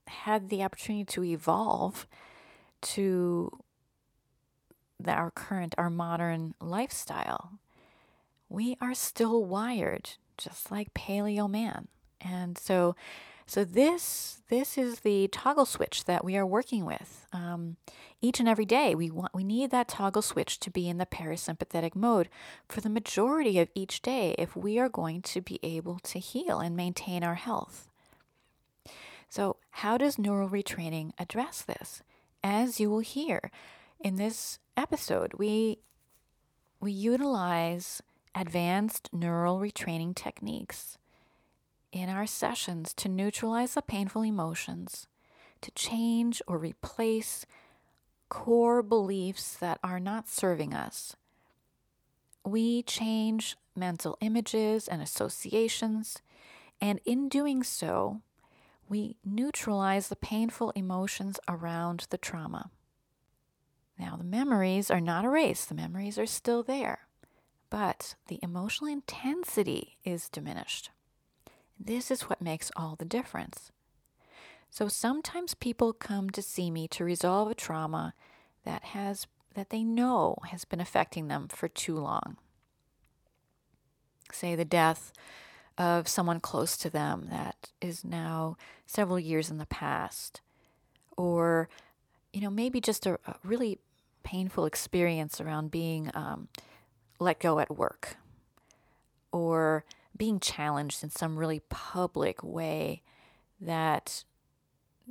had 0.09 0.49
the 0.49 0.64
opportunity 0.64 1.04
to 1.04 1.23
evolve 1.23 2.09
to 2.80 3.61
the, 4.99 5.12
our 5.12 5.30
current, 5.30 5.76
our 5.78 5.90
modern 5.90 6.54
lifestyle. 6.61 7.61
We 8.49 8.76
are 8.80 8.95
still 8.95 9.45
wired 9.45 10.11
just 10.38 10.71
like 10.71 10.95
paleo 10.95 11.50
man. 11.50 11.88
And 12.21 12.57
so, 12.57 12.97
so 13.47 13.64
this 13.64 14.42
this 14.49 14.78
is 14.78 15.00
the 15.00 15.28
toggle 15.28 15.66
switch 15.66 16.04
that 16.04 16.25
we 16.25 16.37
are 16.37 16.47
working 16.47 16.85
with. 16.85 17.26
Um, 17.33 17.76
each 18.21 18.40
and 18.40 18.49
every 18.49 18.64
day, 18.64 18.95
we 18.95 19.11
want 19.11 19.35
we 19.35 19.45
need 19.45 19.71
that 19.71 19.88
toggle 19.88 20.23
switch 20.23 20.59
to 20.61 20.71
be 20.71 20.88
in 20.88 20.99
the 20.99 21.07
parasympathetic 21.07 21.95
mode 21.95 22.28
for 22.68 22.80
the 22.80 22.90
majority 22.90 23.59
of 23.59 23.68
each 23.75 24.02
day 24.02 24.35
if 24.38 24.57
we 24.57 24.78
are 24.78 24.88
going 24.88 25.23
to 25.23 25.40
be 25.40 25.61
able 25.62 25.99
to 26.00 26.18
heal 26.18 26.61
and 26.61 26.76
maintain 26.76 27.23
our 27.23 27.37
health. 27.37 27.88
So, 29.28 29.57
how 29.71 29.99
does 29.99 30.18
neural 30.18 30.49
retraining 30.49 31.12
address 31.18 31.62
this? 31.62 32.02
As 32.42 32.80
you 32.80 32.88
will 32.88 33.00
hear 33.00 33.50
in 34.00 34.16
this 34.16 34.59
episode, 34.76 35.35
we 35.35 35.78
we 36.80 36.92
utilize 36.92 38.02
advanced 38.35 39.08
neural 39.12 39.58
retraining 39.58 40.14
techniques 40.14 40.99
in 41.92 42.08
our 42.08 42.26
sessions 42.26 42.92
to 42.94 43.08
neutralize 43.08 43.75
the 43.75 43.82
painful 43.82 44.23
emotions, 44.23 45.06
to 45.61 45.70
change 45.73 46.42
or 46.47 46.58
replace 46.58 47.47
core 48.28 48.82
beliefs 48.82 49.54
that 49.54 49.78
are 49.82 50.00
not 50.00 50.28
serving 50.28 50.75
us. 50.75 51.16
We 52.44 52.82
change 52.82 53.56
mental 53.75 54.16
images 54.20 54.88
and 54.88 55.00
associations, 55.02 56.18
and 56.80 57.00
in 57.04 57.28
doing 57.28 57.62
so, 57.62 58.20
we 58.88 59.16
neutralize 59.25 60.08
the 60.08 60.16
painful 60.16 60.70
emotions 60.70 61.38
around 61.49 62.06
the 62.11 62.18
trauma. 62.18 62.70
Now, 63.99 64.16
the 64.16 64.25
memories 64.25 64.90
are 64.90 65.00
not 65.00 65.25
erased, 65.25 65.68
the 65.68 65.75
memories 65.75 66.18
are 66.18 66.26
still 66.26 66.62
there 66.62 67.08
but 67.71 68.15
the 68.29 68.39
emotional 68.43 68.91
intensity 68.91 69.99
is 70.05 70.29
diminished. 70.29 70.91
This 71.79 72.11
is 72.11 72.23
what 72.23 72.43
makes 72.43 72.71
all 72.77 72.97
the 72.97 73.05
difference. 73.05 73.71
So 74.71 74.89
sometimes 74.89 75.55
people 75.55 75.93
come 75.93 76.31
to 76.31 76.43
see 76.43 76.71
me 76.71 76.89
to 76.89 77.05
resolve 77.05 77.51
a 77.51 77.55
trauma 77.55 78.15
that 78.65 78.85
has 78.85 79.27
that 79.55 79.71
they 79.71 79.83
know 79.83 80.37
has 80.51 80.65
been 80.65 80.81
affecting 80.81 81.29
them 81.29 81.49
for 81.49 81.69
too 81.69 81.97
long. 81.97 82.37
Say 84.31 84.55
the 84.55 84.65
death 84.65 85.13
of 85.77 86.07
someone 86.07 86.39
close 86.39 86.77
to 86.77 86.91
them 86.91 87.29
that 87.31 87.71
is 87.81 88.05
now 88.05 88.57
several 88.87 89.19
years 89.19 89.51
in 89.51 89.59
the 89.59 89.67
past, 89.67 90.41
or 91.17 91.69
you 92.33 92.41
know 92.41 92.51
maybe 92.51 92.81
just 92.81 93.07
a, 93.07 93.19
a 93.27 93.37
really 93.43 93.79
painful 94.23 94.67
experience 94.67 95.41
around 95.41 95.71
being 95.71 96.11
um, 96.15 96.49
let 97.19 97.41
go 97.41 97.59
at 97.59 97.77
work, 97.77 98.17
or 99.33 99.85
being 100.17 100.41
challenged 100.41 101.03
in 101.03 101.11
some 101.11 101.37
really 101.37 101.61
public 101.69 102.43
way 102.43 103.03
that 103.61 104.25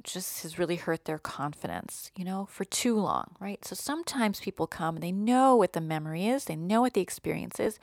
just 0.04 0.44
has 0.44 0.60
really 0.60 0.76
hurt 0.76 1.06
their 1.06 1.18
confidence, 1.18 2.12
you 2.16 2.24
know, 2.24 2.48
for 2.52 2.66
too 2.66 2.96
long, 2.96 3.36
right? 3.40 3.66
So 3.66 3.74
sometimes 3.74 4.40
people 4.40 4.68
come 4.68 4.96
and 4.96 5.04
they 5.04 5.12
know 5.12 5.56
what 5.56 5.74
the 5.74 5.82
memory 5.82 6.28
is, 6.28 6.46
they 6.46 6.56
know 6.56 6.82
what 6.82 6.94
the 6.94 7.02
experience 7.02 7.60
is, 7.60 7.80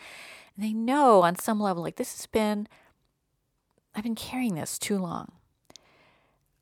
and 0.55 0.65
they 0.65 0.73
know 0.73 1.23
on 1.23 1.37
some 1.37 1.59
level, 1.61 1.83
like, 1.83 1.97
this 1.97 2.17
has 2.17 2.27
been, 2.27 2.69
I've 3.95 4.05
been 4.05 4.15
carrying 4.15 4.55
this 4.55 4.79
too 4.79 4.99
long. 4.99 5.33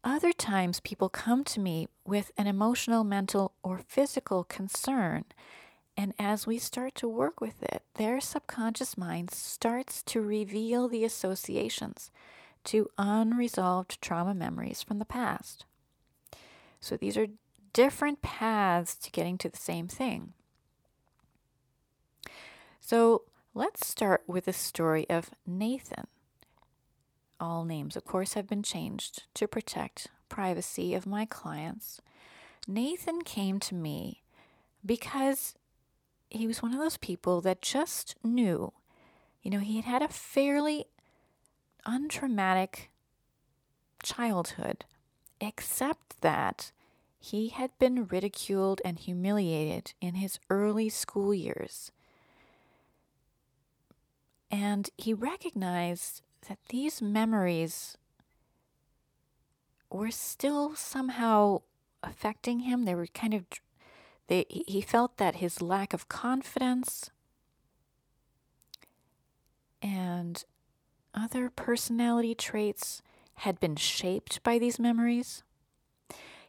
Other 0.05 0.33
times, 0.33 0.81
people 0.81 1.09
come 1.09 1.45
to 1.45 1.61
me 1.61 1.87
with 2.05 2.33
an 2.37 2.47
emotional, 2.47 3.05
mental, 3.05 3.53
or 3.63 3.83
physical 3.87 4.45
concern. 4.45 5.25
And 5.97 6.15
as 6.19 6.47
we 6.47 6.59
start 6.59 6.95
to 6.97 7.09
work 7.09 7.41
with 7.41 7.63
it, 7.63 7.83
their 7.95 8.21
subconscious 8.21 8.97
mind 8.97 9.31
starts 9.31 10.03
to 10.05 10.21
reveal 10.21 10.89
the 10.89 11.05
associations 11.05 12.11
to 12.65 12.91
unresolved 12.97 14.01
trauma 14.01 14.35
memories 14.35 14.83
from 14.83 14.99
the 14.99 15.05
past. 15.05 15.65
So 16.81 16.97
these 16.97 17.17
are 17.17 17.27
different 17.73 18.23
paths 18.23 18.95
to 18.97 19.11
getting 19.11 19.39
to 19.39 19.49
the 19.49 19.57
same 19.57 19.89
thing. 19.89 20.33
So 22.81 23.23
let's 23.55 23.87
start 23.87 24.23
with 24.27 24.47
the 24.47 24.53
story 24.53 25.09
of 25.09 25.31
Nathan. 25.47 26.07
All 27.39 27.65
names, 27.65 27.97
of 27.97 28.05
course, 28.05 28.35
have 28.35 28.49
been 28.49 28.63
changed 28.63 29.25
to 29.35 29.49
protect 29.49 30.09
privacy 30.29 30.95
of 30.95 31.07
my 31.07 31.25
clients. 31.25 32.01
Nathan 32.67 33.23
came 33.23 33.59
to 33.61 33.75
me 33.75 34.23
because 34.85 35.55
he 36.41 36.47
was 36.47 36.63
one 36.63 36.73
of 36.73 36.79
those 36.79 36.97
people 36.97 37.41
that 37.43 37.63
just 37.63 38.17
knew, 38.25 38.73
you 39.43 39.51
know, 39.51 39.59
he 39.59 39.77
had 39.77 39.85
had 39.85 40.03
a 40.03 40.09
fairly 40.09 40.87
untraumatic 41.87 42.89
childhood, 44.03 44.85
except 45.41 46.21
that 46.21 46.73
he 47.19 47.49
had 47.49 47.71
been 47.79 48.07
ridiculed 48.07 48.81
and 48.85 48.99
humiliated 48.99 49.95
in 50.01 50.15
his 50.15 50.39
early 50.51 50.89
school 50.89 51.35
years. 51.35 51.93
And 54.51 54.91
he 54.99 55.15
recognized 55.15 56.23
that 56.49 56.59
these 56.69 57.01
memories 57.01 57.97
were 59.91 60.11
still 60.11 60.75
somehow 60.75 61.63
affecting 62.03 62.61
him. 62.61 62.85
They 62.85 62.95
were 62.95 63.07
kind 63.07 63.35
of, 63.35 63.45
they, 64.33 64.47
he 64.49 64.81
felt 64.81 65.19
that 65.19 65.37
his 65.37 65.61
lack 65.61 65.93
of 65.93 66.09
confidence 66.09 67.11
and 69.83 70.43
other 71.13 71.51
personality 71.51 72.35
traits 72.35 73.03
had 73.35 73.61
been 73.61 73.77
shaped 73.77 74.43
by 74.43 74.59
these 74.59 74.79
memories. 74.79 75.43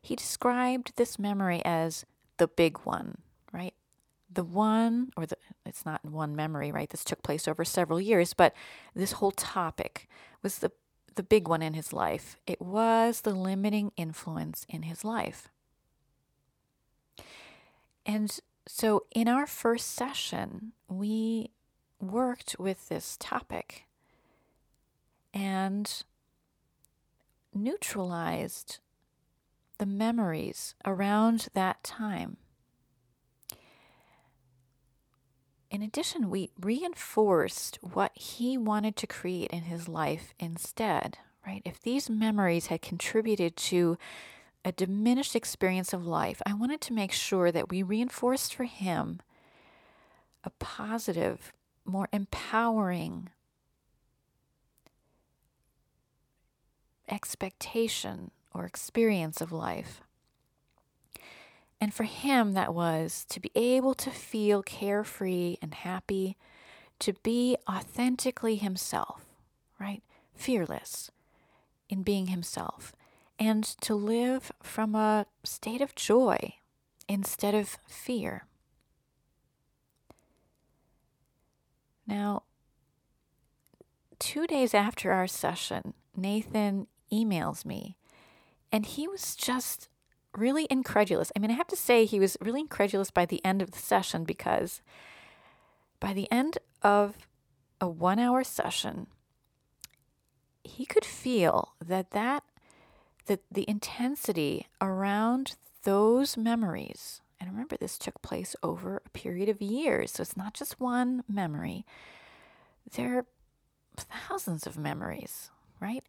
He 0.01 0.15
described 0.15 0.93
this 0.95 1.19
memory 1.19 1.61
as 1.65 2.05
the 2.37 2.47
big 2.47 2.77
one, 2.85 3.17
right? 3.51 3.73
The 4.31 4.45
one, 4.45 5.11
or 5.17 5.25
the, 5.25 5.35
it's 5.65 5.85
not 5.85 6.05
one 6.05 6.37
memory, 6.37 6.71
right? 6.71 6.89
This 6.89 7.03
took 7.03 7.21
place 7.21 7.49
over 7.49 7.65
several 7.65 7.99
years, 7.99 8.33
but 8.33 8.53
this 8.95 9.13
whole 9.13 9.31
topic 9.31 10.08
was 10.41 10.60
the, 10.60 10.71
the 11.15 11.23
big 11.23 11.49
one 11.49 11.62
in 11.62 11.73
his 11.73 11.91
life. 11.91 12.38
It 12.47 12.62
was 12.62 13.21
the 13.21 13.36
limiting 13.36 13.91
influence 13.97 14.65
in 14.69 14.84
his 14.84 15.03
life. 15.03 15.49
And 18.05 18.37
so 18.67 19.05
in 19.11 19.27
our 19.27 19.47
first 19.47 19.91
session, 19.93 20.73
we 20.87 21.51
worked 21.99 22.55
with 22.59 22.89
this 22.89 23.17
topic 23.19 23.85
and 25.33 26.03
neutralized 27.53 28.79
the 29.77 29.85
memories 29.85 30.75
around 30.85 31.47
that 31.53 31.83
time. 31.83 32.37
In 35.71 35.81
addition, 35.81 36.29
we 36.29 36.51
reinforced 36.59 37.79
what 37.81 38.11
he 38.15 38.57
wanted 38.57 38.95
to 38.97 39.07
create 39.07 39.49
in 39.49 39.63
his 39.63 39.87
life 39.87 40.33
instead, 40.39 41.17
right? 41.47 41.63
If 41.65 41.81
these 41.81 42.11
memories 42.11 42.67
had 42.67 42.83
contributed 42.83 43.57
to 43.57 43.97
a 44.65 44.71
diminished 44.71 45.36
experience 45.36 45.93
of 45.93 46.06
life, 46.06 46.41
I 46.45 46.54
wanted 46.54 46.82
to 46.82 46.93
make 46.93 47.12
sure 47.12 47.52
that 47.52 47.69
we 47.69 47.84
reinforced 47.84 48.54
for 48.56 48.63
him 48.63 49.21
a 50.43 50.49
positive, 50.52 51.54
more 51.86 52.08
empowering 52.12 53.30
expectation 57.10 58.32
or 58.54 58.65
experience 58.65 59.41
of 59.41 59.52
life. 59.52 60.02
And 61.80 61.93
for 61.93 62.04
him, 62.04 62.54
that 62.54 62.73
was 62.73 63.26
to 63.30 63.39
be 63.39 63.52
able 63.56 63.93
to 63.95 64.10
feel 64.10 64.63
carefree 64.63 65.58
and 65.62 65.73
happy, 65.73 66.38
to 66.99 67.13
be 67.23 67.58
authentically 67.69 68.56
himself, 68.56 69.26
right? 69.80 70.02
Fearless 70.34 71.12
in 71.89 72.04
being 72.04 72.28
himself, 72.28 72.93
and 73.47 73.65
to 73.82 73.93
live 73.93 74.53
from 74.62 74.95
a 74.95 75.25
state 75.43 75.82
of 75.82 75.95
joy 75.95 76.56
instead 77.10 77.53
of 77.53 77.77
fear. 77.86 78.45
Now, 82.08 82.43
two 84.17 84.47
days 84.47 84.73
after 84.73 85.12
our 85.12 85.27
session, 85.27 85.93
Nathan 86.15 86.88
emails 87.12 87.65
me. 87.65 87.97
And 88.71 88.86
he 88.86 89.10
was 89.10 89.36
just 89.36 89.89
really 90.38 90.65
incredulous. 90.69 91.29
I 91.36 91.39
mean, 91.39 91.51
I 91.51 91.56
have 91.56 91.67
to 91.67 91.75
say, 91.75 92.06
he 92.06 92.21
was 92.21 92.38
really 92.39 92.62
incredulous 92.62 93.12
by 93.12 93.25
the 93.25 93.43
end 93.43 93.62
of 93.62 93.71
the 93.71 93.79
session 93.79 94.23
because 94.23 94.82
by 95.99 96.13
the 96.13 96.32
end 96.32 96.60
of 96.82 97.27
a 97.82 97.89
one 97.89 98.19
hour 98.19 98.43
session, 98.45 99.08
he 100.63 100.86
could 100.86 101.06
feel 101.06 101.73
that 101.86 102.12
that 102.12 102.43
that 103.25 103.41
the 103.51 103.67
intensity 103.69 104.67
around 104.81 105.55
those 105.83 106.38
memories 106.38 107.21
and 107.39 107.51
remember 107.51 107.75
this 107.75 107.97
took 107.97 108.21
place 108.21 108.55
over 108.63 109.01
a 109.05 109.09
period 109.09 109.49
of 109.49 109.62
years 109.62 110.12
so 110.12 110.21
it's 110.21 110.38
not 110.38 110.53
just 110.53 110.79
one 110.79 111.23
memory 111.27 111.86
there 112.95 113.17
are 113.17 113.25
thousands 113.97 114.65
of 114.65 114.77
memories 114.77 115.51
right 115.79 116.03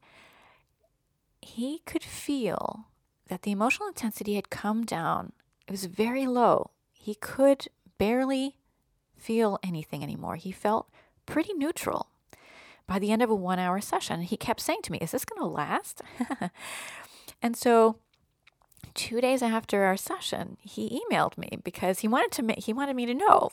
he 1.45 1.81
could 1.85 2.03
feel 2.03 2.87
that 3.29 3.43
the 3.43 3.53
emotional 3.53 3.89
intensity 3.89 4.35
had 4.35 4.51
come 4.51 4.85
down. 4.85 5.33
It 5.67 5.71
was 5.71 5.85
very 5.87 6.27
low. 6.27 6.71
He 6.93 7.15
could 7.15 7.69
barely 7.99 8.57
feel 9.17 9.59
anything 9.63 10.03
anymore. 10.03 10.37
He 10.37 10.53
felt 10.53 10.91
pretty 11.27 11.53
neutral 11.55 12.09
by 12.87 12.99
the 12.99 13.11
end 13.11 13.23
of 13.23 13.31
a 13.31 13.35
one 13.35 13.59
hour 13.59 13.81
session. 13.81 14.23
He 14.23 14.37
kept 14.37 14.61
saying 14.61 14.83
to 14.85 14.93
me, 14.93 14.99
Is 14.99 15.13
this 15.13 15.25
going 15.25 15.41
to 15.41 15.47
last? 15.47 16.03
and 17.43 17.57
so, 17.57 17.99
two 18.95 19.21
days 19.21 19.43
after 19.43 19.85
our 19.85 19.97
session, 19.97 20.57
he 20.61 21.03
emailed 21.11 21.39
me 21.39 21.59
because 21.63 22.01
he 22.01 22.09
wanted 22.09 22.33
to 22.33 22.43
ma- 22.43 22.55
he 22.59 22.73
wanted 22.73 22.97
me 22.97 23.07
to 23.07 23.15
know 23.15 23.51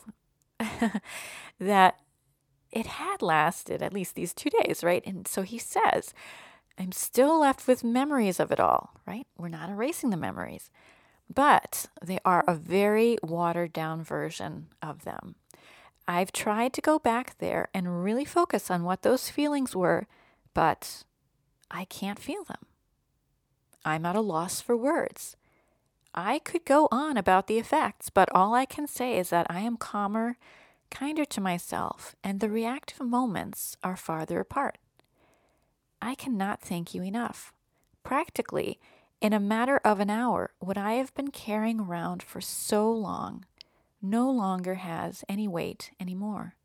that 1.58 1.98
it 2.70 2.86
had 2.86 3.20
lasted 3.20 3.82
at 3.82 3.92
least 3.92 4.14
these 4.14 4.32
two 4.32 4.50
days, 4.50 4.82
right? 4.82 5.02
And 5.06 5.28
so 5.28 5.42
he 5.42 5.58
says, 5.58 6.14
I'm 6.78 6.92
still 6.92 7.40
left 7.40 7.68
with 7.68 7.84
memories 7.84 8.40
of 8.40 8.50
it 8.50 8.58
all, 8.58 8.94
right? 9.06 9.26
We're 9.36 9.48
not 9.48 9.68
erasing 9.68 10.08
the 10.08 10.16
memories, 10.16 10.70
but 11.32 11.86
they 12.02 12.18
are 12.24 12.44
a 12.48 12.54
very 12.54 13.18
watered 13.22 13.74
down 13.74 14.02
version 14.02 14.68
of 14.80 15.04
them. 15.04 15.34
I've 16.06 16.32
tried 16.32 16.72
to 16.74 16.80
go 16.80 16.98
back 16.98 17.38
there 17.38 17.68
and 17.72 18.04
really 18.04 18.24
focus 18.24 18.70
on 18.70 18.82
what 18.82 19.02
those 19.02 19.30
feelings 19.30 19.76
were, 19.76 20.06
but 20.54 21.04
I 21.70 21.84
can't 21.84 22.18
feel 22.18 22.44
them. 22.44 22.66
I'm 23.84 24.04
at 24.06 24.16
a 24.16 24.20
loss 24.20 24.60
for 24.60 24.76
words. 24.76 25.36
I 26.14 26.40
could 26.40 26.64
go 26.64 26.88
on 26.90 27.16
about 27.16 27.46
the 27.46 27.58
effects, 27.58 28.10
but 28.10 28.28
all 28.34 28.54
I 28.54 28.66
can 28.66 28.86
say 28.86 29.16
is 29.16 29.30
that 29.30 29.46
I 29.48 29.60
am 29.60 29.76
calmer, 29.76 30.36
kinder 30.90 31.24
to 31.24 31.40
myself, 31.40 32.14
and 32.22 32.40
the 32.40 32.50
reactive 32.50 33.00
moments 33.00 33.76
are 33.82 33.96
farther 33.96 34.40
apart. 34.40 34.78
I 36.02 36.14
cannot 36.14 36.60
thank 36.60 36.94
you 36.94 37.02
enough. 37.02 37.52
Practically, 38.02 38.78
in 39.20 39.32
a 39.32 39.40
matter 39.40 39.80
of 39.84 40.00
an 40.00 40.10
hour, 40.10 40.50
what 40.58 40.76
I 40.76 40.94
have 40.94 41.14
been 41.14 41.30
carrying 41.30 41.80
around 41.80 42.22
for 42.22 42.40
so 42.40 42.90
long 42.90 43.44
no 44.02 44.30
longer 44.30 44.74
has 44.74 45.24
any 45.28 45.46
weight 45.46 45.92
anymore. 46.00 46.56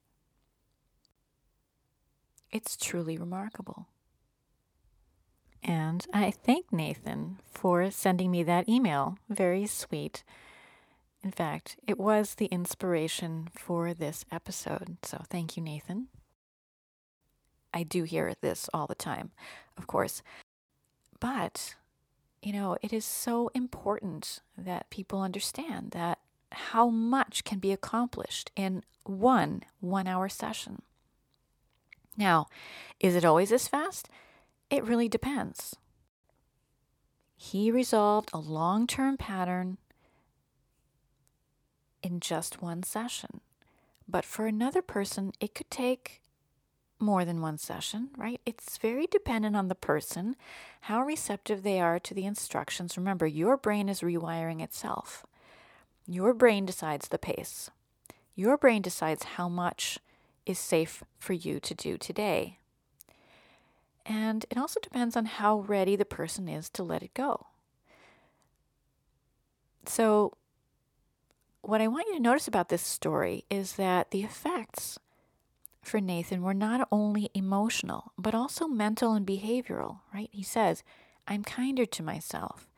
It's 2.52 2.76
truly 2.76 3.18
remarkable. 3.18 3.88
And 5.64 6.06
I 6.14 6.32
thank 6.32 6.72
Nathan 6.72 7.38
for 7.52 7.92
sending 7.92 8.32
me 8.32 8.44
that 8.44 8.68
email. 8.68 9.18
Very 9.30 9.66
sweet. 9.68 10.24
In 11.24 11.32
fact, 11.32 11.78
it 11.86 12.00
was 12.00 12.36
the 12.36 12.46
inspiration 12.46 13.50
for 13.54 13.94
this 13.94 14.24
episode. 14.32 14.98
So 15.04 15.24
thank 15.30 15.58
you, 15.58 15.64
Nathan. 15.64 16.08
I 17.74 17.84
do 17.84 18.04
hear 18.04 18.34
this 18.42 18.70
all 18.74 18.88
the 18.88 18.96
time, 18.96 19.32
of 19.78 19.88
course. 19.88 20.24
But, 21.20 21.76
you 22.42 22.54
know, 22.54 22.78
it 22.82 22.94
is 22.94 23.04
so 23.04 23.52
important 23.54 24.40
that 24.58 24.90
people 24.90 25.22
understand 25.22 25.92
that 25.92 26.20
how 26.52 26.90
much 26.90 27.44
can 27.44 27.60
be 27.60 27.72
accomplished 27.72 28.52
in 28.56 28.84
one 29.04 29.64
one 29.80 30.08
hour 30.08 30.30
session. 30.30 30.82
Now, 32.18 32.48
is 33.00 33.16
it 33.16 33.26
always 33.26 33.52
as 33.52 33.68
fast? 33.68 34.10
It 34.70 34.84
really 34.84 35.08
depends. 35.08 35.76
He 37.36 37.72
resolved 37.72 38.30
a 38.34 38.40
long 38.40 38.88
term 38.88 39.18
pattern 39.18 39.78
in 42.02 42.20
just 42.20 42.62
one 42.62 42.84
session. 42.84 43.42
But 44.08 44.26
for 44.26 44.46
another 44.46 44.82
person, 44.82 45.34
it 45.40 45.54
could 45.54 45.70
take 45.70 46.22
more 47.00 47.26
than 47.26 47.42
one 47.42 47.58
session, 47.58 48.10
right? 48.18 48.42
It's 48.46 48.78
very 48.78 49.06
dependent 49.06 49.56
on 49.56 49.68
the 49.68 49.76
person, 49.76 50.36
how 50.82 51.04
receptive 51.04 51.62
they 51.62 51.80
are 51.80 52.00
to 52.00 52.14
the 52.14 52.26
instructions. 52.26 52.98
Remember, 52.98 53.28
your 53.28 53.58
brain 53.58 53.88
is 53.88 54.02
rewiring 54.02 54.62
itself. 54.62 55.26
Your 56.08 56.34
brain 56.34 56.66
decides 56.66 57.10
the 57.10 57.20
pace. 57.20 57.70
Your 58.34 58.58
brain 58.58 58.82
decides 58.82 59.24
how 59.24 59.50
much 59.50 60.00
is 60.46 60.58
safe 60.58 61.04
for 61.20 61.34
you 61.34 61.60
to 61.60 61.76
do 61.76 61.98
today. 61.98 62.60
And 64.06 64.46
it 64.50 64.58
also 64.58 64.80
depends 64.80 65.18
on 65.18 65.26
how 65.26 65.60
ready 65.60 65.98
the 65.98 66.06
person 66.06 66.48
is 66.48 66.70
to 66.70 66.84
let 66.84 67.04
it 67.04 67.14
go. 67.14 67.48
So, 69.86 70.34
what 71.62 71.82
I 71.82 71.88
want 71.88 72.08
you 72.08 72.16
to 72.16 72.22
notice 72.22 72.48
about 72.48 72.70
this 72.70 72.82
story 72.82 73.44
is 73.50 73.74
that 73.74 74.12
the 74.12 74.24
effects 74.24 74.98
for 75.82 76.00
Nathan 76.00 76.42
were 76.42 76.54
not 76.54 76.88
only 76.92 77.30
emotional, 77.34 78.14
but 78.18 78.34
also 78.34 78.68
mental 78.68 79.14
and 79.14 79.28
behavioral, 79.28 80.00
right? 80.14 80.30
He 80.32 80.44
says, 80.44 80.84
I'm 81.28 81.44
kinder 81.44 81.86
to 81.86 82.04
myself. 82.04 82.70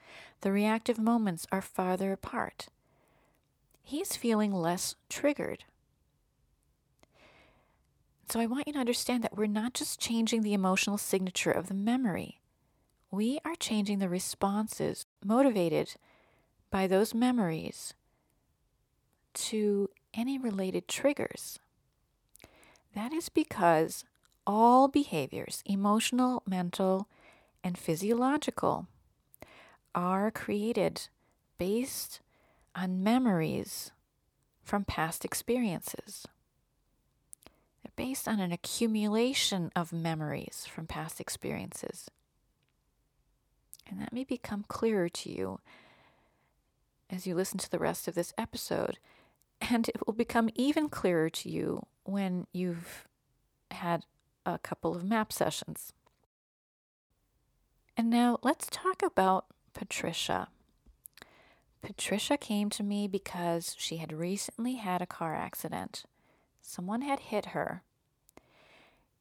The 0.41 0.51
reactive 0.51 0.97
moments 0.97 1.45
are 1.51 1.61
farther 1.61 2.11
apart. 2.11 2.67
He's 3.89 4.15
feeling 4.15 4.53
less 4.53 4.93
triggered. 5.09 5.63
So 8.29 8.39
I 8.39 8.45
want 8.45 8.67
you 8.67 8.73
to 8.73 8.79
understand 8.79 9.23
that 9.23 9.35
we're 9.35 9.47
not 9.47 9.73
just 9.73 9.99
changing 9.99 10.43
the 10.43 10.53
emotional 10.53 10.99
signature 10.99 11.49
of 11.49 11.69
the 11.69 11.73
memory, 11.73 12.39
we 13.09 13.39
are 13.43 13.55
changing 13.55 13.97
the 13.97 14.07
responses 14.07 15.07
motivated 15.25 15.95
by 16.69 16.85
those 16.85 17.15
memories 17.15 17.95
to 19.33 19.89
any 20.13 20.37
related 20.37 20.87
triggers. 20.87 21.57
That 22.93 23.11
is 23.11 23.27
because 23.27 24.05
all 24.45 24.87
behaviors, 24.87 25.63
emotional, 25.65 26.43
mental, 26.45 27.07
and 27.63 27.75
physiological, 27.75 28.85
are 29.95 30.29
created 30.29 31.07
based 31.57 32.19
on 32.75 33.03
memories 33.03 33.91
from 34.63 34.85
past 34.85 35.25
experiences. 35.25 36.27
They're 37.83 37.91
based 37.95 38.27
on 38.27 38.39
an 38.39 38.51
accumulation 38.51 39.71
of 39.75 39.91
memories 39.91 40.67
from 40.69 40.85
past 40.85 41.19
experiences. 41.19 42.09
And 43.89 43.99
that 43.99 44.13
may 44.13 44.23
become 44.23 44.65
clearer 44.67 45.09
to 45.09 45.31
you 45.31 45.59
as 47.09 47.25
you 47.25 47.33
listen 47.33 47.57
to 47.59 47.71
the 47.71 47.79
rest 47.79 48.07
of 48.07 48.15
this 48.15 48.33
episode. 48.37 48.99
And 49.59 49.89
it 49.89 50.05
will 50.05 50.13
become 50.13 50.49
even 50.55 50.89
clearer 50.89 51.29
to 51.31 51.49
you 51.49 51.85
when 52.03 52.45
you've 52.53 53.07
had 53.71 54.05
a 54.45 54.57
couple 54.59 54.95
of 54.95 55.03
map 55.03 55.33
sessions. 55.33 55.93
And 57.97 58.09
now 58.09 58.37
let's 58.41 58.67
talk 58.69 59.03
about 59.03 59.47
Patricia. 59.73 60.49
Patricia 61.81 62.37
came 62.37 62.69
to 62.69 62.83
me 62.83 63.07
because 63.07 63.75
she 63.77 63.97
had 63.97 64.11
recently 64.11 64.75
had 64.75 65.01
a 65.01 65.07
car 65.07 65.35
accident. 65.35 66.03
Someone 66.61 67.01
had 67.01 67.19
hit 67.19 67.47
her. 67.47 67.83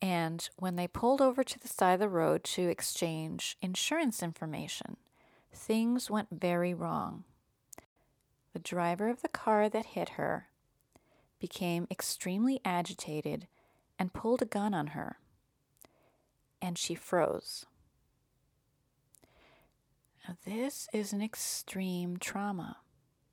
And 0.00 0.48
when 0.56 0.76
they 0.76 0.86
pulled 0.86 1.20
over 1.20 1.42
to 1.42 1.58
the 1.58 1.68
side 1.68 1.94
of 1.94 2.00
the 2.00 2.08
road 2.08 2.44
to 2.44 2.68
exchange 2.68 3.56
insurance 3.62 4.22
information, 4.22 4.96
things 5.52 6.10
went 6.10 6.28
very 6.30 6.74
wrong. 6.74 7.24
The 8.52 8.58
driver 8.58 9.08
of 9.08 9.22
the 9.22 9.28
car 9.28 9.68
that 9.68 9.86
hit 9.86 10.10
her 10.10 10.48
became 11.38 11.86
extremely 11.90 12.60
agitated 12.64 13.46
and 13.98 14.12
pulled 14.12 14.42
a 14.42 14.46
gun 14.46 14.74
on 14.74 14.88
her, 14.88 15.18
and 16.60 16.78
she 16.78 16.94
froze. 16.94 17.66
Now, 20.28 20.36
this 20.44 20.88
is 20.92 21.14
an 21.14 21.22
extreme 21.22 22.18
trauma. 22.18 22.76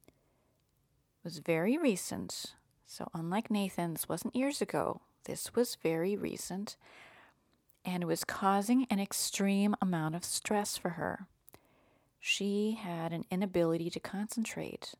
It 0.07 1.25
was 1.25 1.39
very 1.39 1.77
recent, 1.77 2.55
so 2.85 3.09
unlike 3.13 3.51
Nathan's, 3.51 4.07
wasn't 4.07 4.35
years 4.35 4.61
ago. 4.61 5.01
This 5.25 5.53
was 5.53 5.75
very 5.75 6.15
recent, 6.15 6.77
and 7.83 8.01
it 8.01 8.05
was 8.05 8.23
causing 8.23 8.85
an 8.89 9.01
extreme 9.01 9.75
amount 9.81 10.15
of 10.15 10.23
stress 10.23 10.77
for 10.77 10.91
her. 10.91 11.27
She 12.21 12.79
had 12.81 13.11
an 13.11 13.25
inability 13.29 13.89
to 13.89 13.99
concentrate. 13.99 14.93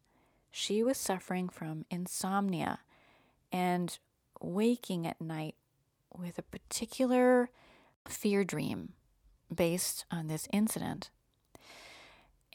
She 0.52 0.84
was 0.84 0.98
suffering 0.98 1.48
from 1.48 1.86
insomnia 1.90 2.80
and 3.54 3.98
waking 4.42 5.08
at 5.08 5.22
night 5.22 5.56
with 6.14 6.38
a 6.38 6.44
particular 6.44 7.52
fear 8.06 8.44
dream 8.44 8.94
based 9.54 10.06
on 10.12 10.28
this 10.28 10.50
incident 10.52 11.10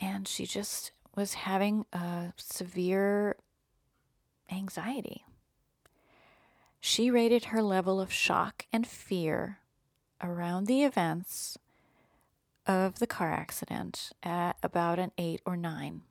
and 0.00 0.26
she 0.26 0.46
just 0.46 0.92
was 1.14 1.34
having 1.34 1.84
a 1.92 2.32
severe 2.36 3.36
anxiety. 4.50 5.24
She 6.80 7.10
rated 7.10 7.46
her 7.46 7.62
level 7.62 8.00
of 8.00 8.12
shock 8.12 8.66
and 8.72 8.86
fear 8.86 9.58
around 10.22 10.66
the 10.66 10.82
events 10.82 11.58
of 12.66 12.98
the 12.98 13.06
car 13.06 13.30
accident 13.30 14.10
at 14.22 14.56
about 14.62 14.98
an 14.98 15.12
eight 15.18 15.42
or 15.44 15.56
nine. 15.56 16.02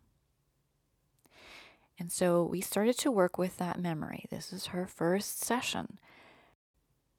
And 1.97 2.11
so 2.11 2.43
we 2.43 2.61
started 2.61 2.97
to 2.99 3.11
work 3.11 3.37
with 3.37 3.57
that 3.57 3.79
memory. 3.79 4.25
This 4.29 4.53
is 4.53 4.67
her 4.67 4.85
first 4.85 5.43
session. 5.43 5.99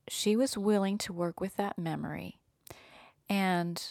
She 0.08 0.36
was 0.36 0.56
willing 0.56 0.96
to 0.98 1.12
work 1.12 1.40
with 1.40 1.56
that 1.56 1.78
memory. 1.78 2.38
And 3.28 3.82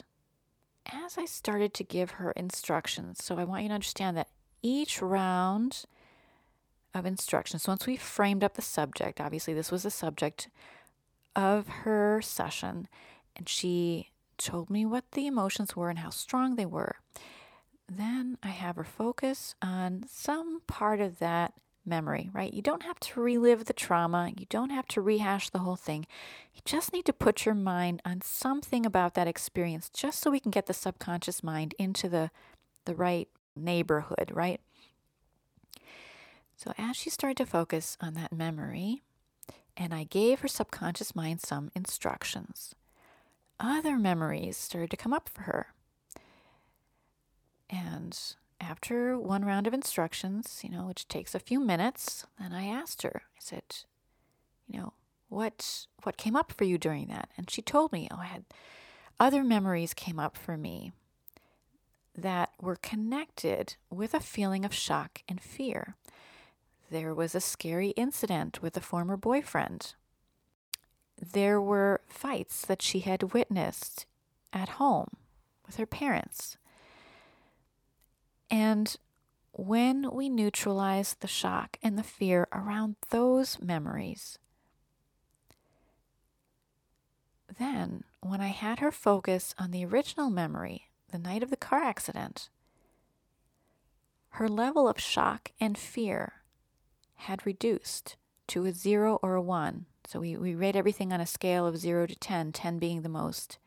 as 0.92 1.18
I 1.18 1.26
started 1.26 1.74
to 1.76 1.84
give 1.84 2.12
her 2.12 2.32
instructions, 2.32 3.24
so 3.24 3.38
I 3.38 3.44
want 3.44 3.64
you 3.64 3.70
to 3.70 3.76
understand 3.76 4.18
that 4.18 4.30
each 4.62 5.02
round 5.02 5.86
of 6.94 7.06
instructions, 7.06 7.68
once 7.68 7.86
we 7.86 7.96
framed 7.98 8.44
up 8.44 8.56
the 8.56 8.62
subject, 8.62 9.22
obviously 9.22 9.54
this 9.54 9.72
was 9.72 9.84
the 9.84 9.92
subject 9.92 10.50
of 11.36 11.68
her 11.68 12.22
session, 12.22 12.88
and 13.36 13.48
she 13.48 14.10
told 14.38 14.70
me 14.70 14.86
what 14.86 15.12
the 15.12 15.28
emotions 15.28 15.76
were 15.76 15.90
and 15.90 16.00
how 16.00 16.10
strong 16.10 16.56
they 16.56 16.66
were. 16.66 16.96
Then 17.88 18.38
I 18.44 18.50
have 18.50 18.76
her 18.76 18.84
focus 18.84 19.56
on 19.62 20.06
some 20.10 20.62
part 20.68 21.00
of 21.00 21.20
that 21.20 21.54
memory, 21.86 22.30
right? 22.34 22.54
You 22.54 22.62
don't 22.62 22.84
have 22.84 23.00
to 23.00 23.22
relive 23.22 23.66
the 23.66 23.74
trauma, 23.74 24.32
you 24.38 24.46
don't 24.50 24.70
have 24.70 24.88
to 24.90 25.02
rehash 25.02 25.50
the 25.50 25.60
whole 25.60 25.76
thing. 25.76 26.06
You 26.54 26.62
just 26.66 26.94
need 26.94 27.06
to 27.06 27.14
put 27.14 27.46
your 27.46 27.56
mind 27.56 28.02
on 28.06 28.22
something 28.22 28.86
about 28.86 29.14
that 29.16 29.28
experience 29.28 29.90
just 29.90 30.20
so 30.20 30.32
we 30.32 30.40
can 30.40 30.52
get 30.52 30.66
the 30.68 30.74
subconscious 30.74 31.44
mind 31.44 31.76
into 31.80 32.10
the 32.10 32.32
the 32.86 32.96
right 32.96 33.28
neighborhood, 33.56 34.32
right? 34.34 34.62
So 36.56 36.74
as 36.78 36.98
she 36.98 37.10
started 37.10 37.38
to 37.38 37.46
focus 37.46 37.98
on 38.02 38.16
that 38.16 38.34
memory, 38.34 39.02
and 39.78 39.94
I 39.94 40.04
gave 40.04 40.42
her 40.42 40.48
subconscious 40.48 41.16
mind 41.16 41.40
some 41.40 41.72
instructions, 41.76 42.76
other 43.60 43.98
memories 43.98 44.58
started 44.58 44.90
to 44.92 44.98
come 44.98 45.14
up 45.14 45.30
for 45.30 45.44
her. 45.44 45.68
And 47.70 48.20
after 48.60 49.18
one 49.18 49.46
round 49.46 49.68
of 49.68 49.74
instructions, 49.74 50.62
you 50.64 50.70
know, 50.70 50.86
which 50.86 51.08
takes 51.08 51.34
a 51.34 51.40
few 51.40 51.60
minutes, 51.60 52.26
then 52.40 52.54
I 52.54 52.66
asked 52.66 53.02
her, 53.04 53.24
I 53.26 53.40
said, 53.40 53.64
you 54.68 54.80
know, 54.80 54.94
what 55.30 55.86
what 56.04 56.18
came 56.18 56.36
up 56.36 56.52
for 56.52 56.64
you 56.64 56.78
during 56.78 57.08
that? 57.08 57.30
And 57.38 57.50
she 57.50 57.62
told 57.62 57.92
me, 57.92 58.08
oh, 58.12 58.18
I 58.20 58.26
had 58.26 58.46
other 59.20 59.44
memories 59.44 59.94
came 59.94 60.20
up 60.20 60.38
for 60.38 60.58
me 60.58 60.92
that 62.16 62.52
were 62.62 62.76
connected 62.76 63.76
with 63.90 64.14
a 64.14 64.20
feeling 64.20 64.66
of 64.66 64.74
shock 64.74 65.22
and 65.28 65.42
fear. 65.42 65.96
there 66.92 67.14
was 67.14 67.36
a 67.36 67.42
scary 67.42 67.90
incident 67.90 68.62
with 68.64 68.76
a 68.76 68.82
former 68.82 69.16
boyfriend. 69.16 69.94
There 71.22 71.62
were 71.62 72.02
fights 72.08 72.66
that 72.66 72.82
she 72.82 73.00
had 73.02 73.34
witnessed 73.34 74.06
at 74.52 74.70
home 74.70 75.18
with 75.66 75.76
her 75.76 75.86
parents. 75.86 76.58
And 78.50 78.96
when 79.52 80.10
we 80.12 80.30
neutralize 80.30 81.16
the 81.20 81.28
shock 81.28 81.78
and 81.84 81.98
the 81.98 82.04
fear 82.04 82.48
around 82.52 82.96
those 83.10 83.62
memories, 83.62 84.40
then 87.58 88.04
when 88.22 88.42
I 88.42 88.48
had 88.48 88.80
her 88.80 88.92
focus 88.92 89.54
on 89.58 89.72
the 89.72 89.86
original 89.86 90.30
memory, 90.30 90.90
the 91.12 91.20
night 91.20 91.44
of 91.44 91.50
the 91.50 91.58
car 91.58 91.82
accident, 91.84 92.50
her 94.34 94.48
level 94.48 94.88
of 94.88 95.00
shock 95.00 95.52
and 95.60 95.78
fear 95.78 96.34
had 97.16 97.46
reduced 97.46 98.16
to 98.48 98.66
a 98.66 98.72
zero 98.72 99.20
or 99.22 99.36
a 99.36 99.42
one. 99.42 99.86
So 100.08 100.22
we, 100.22 100.38
we 100.38 100.56
rate 100.56 100.76
everything 100.76 101.12
on 101.12 101.22
a 101.22 101.26
scale 101.26 101.68
of 101.68 101.78
zero 101.78 102.08
to 102.08 102.16
10, 102.16 102.52
10 102.52 102.80
being 102.80 103.02
the 103.02 103.10
most 103.10 103.58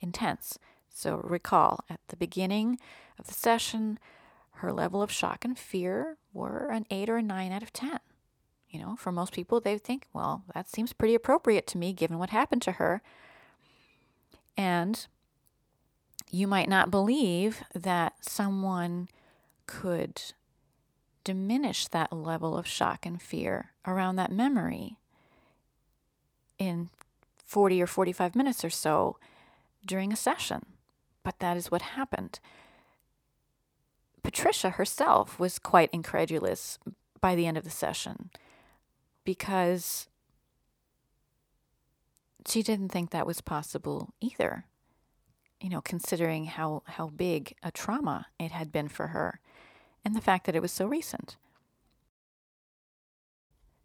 intense. 0.00 0.58
So 0.92 1.20
recall, 1.24 1.84
at 1.88 2.00
the 2.08 2.16
beginning 2.16 2.78
of 3.18 3.26
the 3.26 3.34
session, 3.34 3.98
her 4.58 4.72
level 4.72 5.02
of 5.02 5.10
shock 5.10 5.44
and 5.44 5.58
fear 5.58 6.16
were 6.32 6.68
an 6.70 6.86
eight 6.90 7.08
or 7.08 7.16
a 7.16 7.22
nine 7.22 7.52
out 7.52 7.62
of 7.62 7.72
10. 7.72 7.98
You 8.68 8.80
know, 8.80 8.96
for 8.96 9.12
most 9.12 9.32
people, 9.32 9.60
they 9.60 9.78
think, 9.78 10.06
well, 10.12 10.44
that 10.54 10.68
seems 10.68 10.92
pretty 10.92 11.14
appropriate 11.14 11.66
to 11.68 11.78
me 11.78 11.92
given 11.92 12.18
what 12.18 12.30
happened 12.30 12.62
to 12.62 12.72
her. 12.72 13.00
And 14.56 15.06
you 16.30 16.46
might 16.46 16.68
not 16.68 16.90
believe 16.90 17.62
that 17.74 18.14
someone 18.20 19.08
could 19.66 20.20
diminish 21.24 21.88
that 21.88 22.12
level 22.12 22.56
of 22.56 22.66
shock 22.66 23.06
and 23.06 23.20
fear 23.20 23.70
around 23.86 24.16
that 24.16 24.32
memory 24.32 24.96
in 26.58 26.90
40 27.44 27.80
or 27.80 27.86
45 27.86 28.34
minutes 28.34 28.64
or 28.64 28.70
so 28.70 29.16
during 29.86 30.12
a 30.12 30.16
session. 30.16 30.66
But 31.22 31.38
that 31.38 31.56
is 31.56 31.70
what 31.70 31.82
happened. 31.82 32.40
Patricia 34.38 34.70
herself 34.70 35.40
was 35.40 35.58
quite 35.58 35.90
incredulous 35.92 36.78
by 37.20 37.34
the 37.34 37.44
end 37.44 37.56
of 37.56 37.64
the 37.64 37.70
session 37.70 38.30
because 39.24 40.06
she 42.46 42.62
didn't 42.62 42.90
think 42.90 43.10
that 43.10 43.26
was 43.26 43.40
possible 43.40 44.14
either. 44.20 44.64
You 45.60 45.70
know, 45.70 45.80
considering 45.80 46.44
how, 46.44 46.84
how 46.86 47.08
big 47.08 47.56
a 47.64 47.72
trauma 47.72 48.26
it 48.38 48.52
had 48.52 48.70
been 48.70 48.86
for 48.86 49.08
her 49.08 49.40
and 50.04 50.14
the 50.14 50.20
fact 50.20 50.46
that 50.46 50.54
it 50.54 50.62
was 50.62 50.70
so 50.70 50.86
recent. 50.86 51.36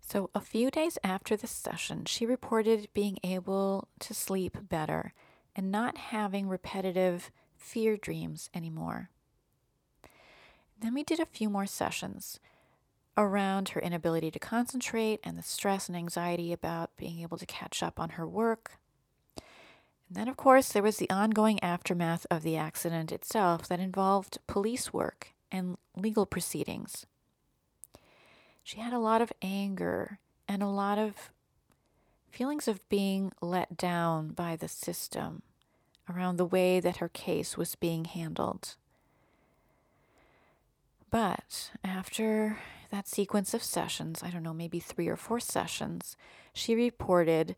So, 0.01 0.29
a 0.35 0.39
few 0.39 0.69
days 0.69 0.99
after 1.03 1.35
the 1.35 1.47
session, 1.47 2.05
she 2.05 2.27
reported 2.27 2.89
being 2.93 3.17
able 3.23 3.87
to 4.01 4.13
sleep 4.13 4.69
better 4.69 5.13
and 5.55 5.71
not 5.71 5.97
having 5.97 6.47
repetitive 6.47 7.31
fear 7.57 7.97
dreams 7.97 8.51
anymore. 8.53 9.09
Then 10.83 10.93
we 10.93 11.03
did 11.03 11.21
a 11.21 11.25
few 11.25 11.49
more 11.49 11.65
sessions 11.65 12.41
around 13.15 13.69
her 13.69 13.79
inability 13.79 14.29
to 14.31 14.37
concentrate 14.37 15.21
and 15.23 15.37
the 15.37 15.41
stress 15.41 15.87
and 15.87 15.95
anxiety 15.95 16.51
about 16.51 16.97
being 16.97 17.21
able 17.21 17.37
to 17.37 17.45
catch 17.45 17.81
up 17.81 18.01
on 18.01 18.09
her 18.11 18.27
work. 18.27 18.73
And 19.37 20.17
then, 20.17 20.27
of 20.27 20.35
course, 20.35 20.73
there 20.73 20.83
was 20.83 20.97
the 20.97 21.09
ongoing 21.09 21.63
aftermath 21.63 22.25
of 22.29 22.43
the 22.43 22.57
accident 22.57 23.13
itself 23.13 23.65
that 23.69 23.79
involved 23.79 24.39
police 24.45 24.91
work 24.91 25.29
and 25.49 25.77
legal 25.95 26.25
proceedings. 26.25 27.05
She 28.61 28.81
had 28.81 28.91
a 28.91 28.99
lot 28.99 29.21
of 29.21 29.31
anger 29.41 30.19
and 30.49 30.61
a 30.61 30.67
lot 30.67 30.99
of 30.99 31.31
feelings 32.29 32.67
of 32.67 32.89
being 32.89 33.31
let 33.41 33.77
down 33.77 34.31
by 34.31 34.57
the 34.57 34.67
system 34.67 35.43
around 36.13 36.35
the 36.35 36.45
way 36.45 36.81
that 36.81 36.97
her 36.97 37.07
case 37.07 37.55
was 37.55 37.75
being 37.75 38.03
handled. 38.03 38.75
But 41.13 41.69
after 41.83 42.57
that 42.89 43.07
sequence 43.07 43.53
of 43.53 43.61
sessions, 43.61 44.23
I 44.23 44.31
don't 44.31 44.41
know, 44.41 44.51
maybe 44.51 44.79
three 44.79 45.07
or 45.07 45.15
four 45.15 45.39
sessions, 45.39 46.17
she 46.55 46.73
reported 46.73 47.55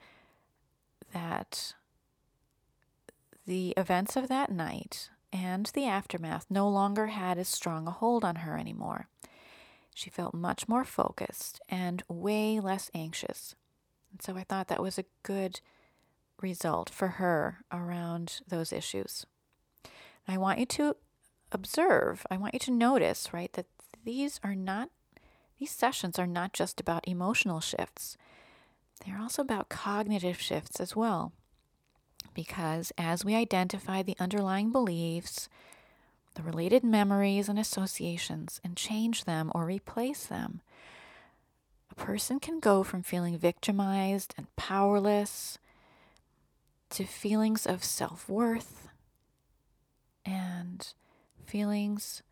that 1.14 1.74
the 3.48 3.70
events 3.78 4.18
of 4.18 4.28
that 4.28 4.52
night 4.52 5.10
and 5.32 5.68
the 5.68 5.86
aftermath 5.86 6.48
no 6.50 6.68
longer 6.68 7.08
had 7.08 7.38
as 7.38 7.48
strong 7.48 7.88
a 7.88 7.92
hold 7.92 8.26
on 8.26 8.36
her 8.38 8.58
anymore. 8.58 9.08
She 9.94 10.10
felt 10.10 10.34
much 10.34 10.68
more 10.68 10.84
focused 10.84 11.62
and 11.70 12.04
way 12.10 12.60
less 12.60 12.92
anxious. 12.94 13.56
And 14.12 14.22
so 14.22 14.36
I 14.36 14.44
thought 14.44 14.68
that 14.68 14.84
was 14.84 14.98
a 14.98 15.06
good 15.24 15.62
result 16.42 16.90
for 16.90 17.08
her 17.08 17.64
around 17.72 18.42
those 18.46 18.74
issues. 18.74 19.26
I 20.28 20.38
want 20.38 20.60
you 20.60 20.66
to 20.66 20.98
observe, 21.56 22.28
I 22.30 22.38
want 22.38 22.54
you 22.54 22.60
to 22.60 22.72
notice, 22.72 23.34
right, 23.34 23.52
that 23.54 23.66
these 24.04 24.40
are 24.44 24.54
not, 24.54 24.90
these 25.60 25.72
sessions 25.72 26.20
are 26.20 26.28
not 26.28 26.54
just 26.54 26.80
about 26.80 27.08
emotional 27.08 27.60
shifts, 27.60 28.18
they're 29.04 29.20
also 29.20 29.42
about 29.42 29.70
cognitive 29.70 30.40
shifts 30.40 30.80
as 30.80 30.96
well. 30.96 31.32
Because 32.34 32.92
as 32.98 33.24
we 33.24 33.34
identify 33.36 34.04
the 34.04 34.18
underlying 34.20 34.72
beliefs, 34.72 35.48
the 36.36 36.44
related 36.44 36.84
memories 36.84 37.48
and 37.48 37.58
associations, 37.58 38.60
and 38.64 38.76
change 38.76 39.24
them 39.24 39.52
or 39.56 39.66
replace 39.66 40.26
them, 40.26 40.62
a 41.90 41.96
person 41.96 42.40
can 42.40 42.60
go 42.60 42.84
from 42.84 43.04
feeling 43.04 43.38
victimized 43.38 44.34
and 44.38 44.54
powerless 44.58 45.58
to 46.90 47.06
feelings 47.06 47.66
of 47.66 47.84
self 47.84 48.28
worth 48.28 48.90
and 50.26 50.94
feelings 51.46 52.24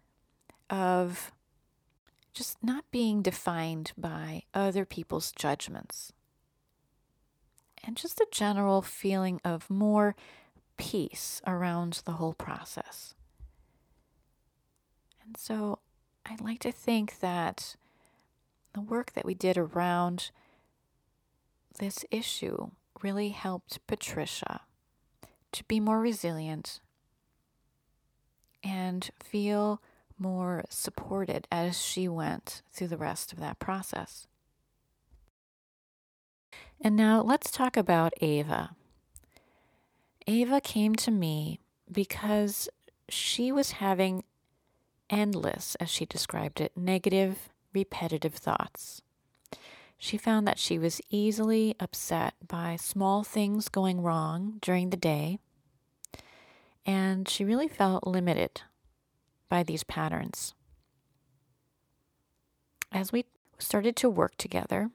of 0.70 1.32
just 2.34 2.58
not 2.64 2.84
being 2.92 3.22
defined 3.22 3.92
by 3.98 4.44
other 4.54 4.86
people's 4.86 5.32
judgments 5.32 6.12
and 7.84 7.96
just 7.96 8.20
a 8.20 8.28
general 8.32 8.82
feeling 8.82 9.40
of 9.44 9.70
more 9.70 10.16
peace 10.78 11.42
around 11.46 12.02
the 12.06 12.14
whole 12.14 12.34
process. 12.34 13.14
And 15.24 15.38
so 15.38 15.80
I'd 16.26 16.42
like 16.42 16.60
to 16.60 16.72
think 16.72 17.20
that 17.20 17.76
the 18.74 18.82
work 18.82 19.14
that 19.14 19.26
we 19.26 19.34
did 19.34 19.58
around 19.58 20.32
this 21.80 22.06
issue 22.10 22.72
really 23.02 23.30
helped 23.30 23.86
Patricia 23.88 24.62
to 25.52 25.64
be 25.66 25.80
more 25.80 26.00
resilient 26.00 26.80
and 28.64 29.10
feel 29.22 29.82
more 30.18 30.64
supported 30.70 31.48
as 31.52 31.82
she 31.82 32.08
went 32.08 32.62
through 32.72 32.88
the 32.88 32.98
rest 32.98 33.34
of 33.34 33.40
that 33.40 33.60
process. 33.60 34.28
And 36.82 36.96
now 36.96 37.22
let's 37.22 37.52
talk 37.52 37.78
about 37.78 38.14
Ava. 38.22 38.76
Ava 40.28 40.62
came 40.62 40.96
to 40.96 41.12
me 41.12 41.60
because 41.92 42.70
she 43.10 43.52
was 43.52 43.74
having 43.74 44.24
endless, 45.10 45.76
as 45.76 45.90
she 45.90 46.06
described 46.06 46.62
it, 46.62 46.72
negative, 46.76 47.50
repetitive 47.74 48.34
thoughts. 48.34 49.02
She 49.98 50.18
found 50.18 50.48
that 50.48 50.60
she 50.60 50.78
was 50.78 51.02
easily 51.10 51.76
upset 51.80 52.34
by 52.46 52.76
small 52.76 53.24
things 53.24 53.70
going 53.70 54.02
wrong 54.02 54.58
during 54.62 54.90
the 54.90 54.98
day, 54.98 55.40
and 56.86 57.28
she 57.28 57.44
really 57.44 57.68
felt 57.68 58.06
limited 58.08 58.62
by 59.50 59.64
these 59.64 59.84
patterns. 59.84 60.54
As 62.92 63.12
we 63.12 63.26
started 63.58 63.96
to 63.98 64.10
work 64.10 64.38
together, 64.38 64.92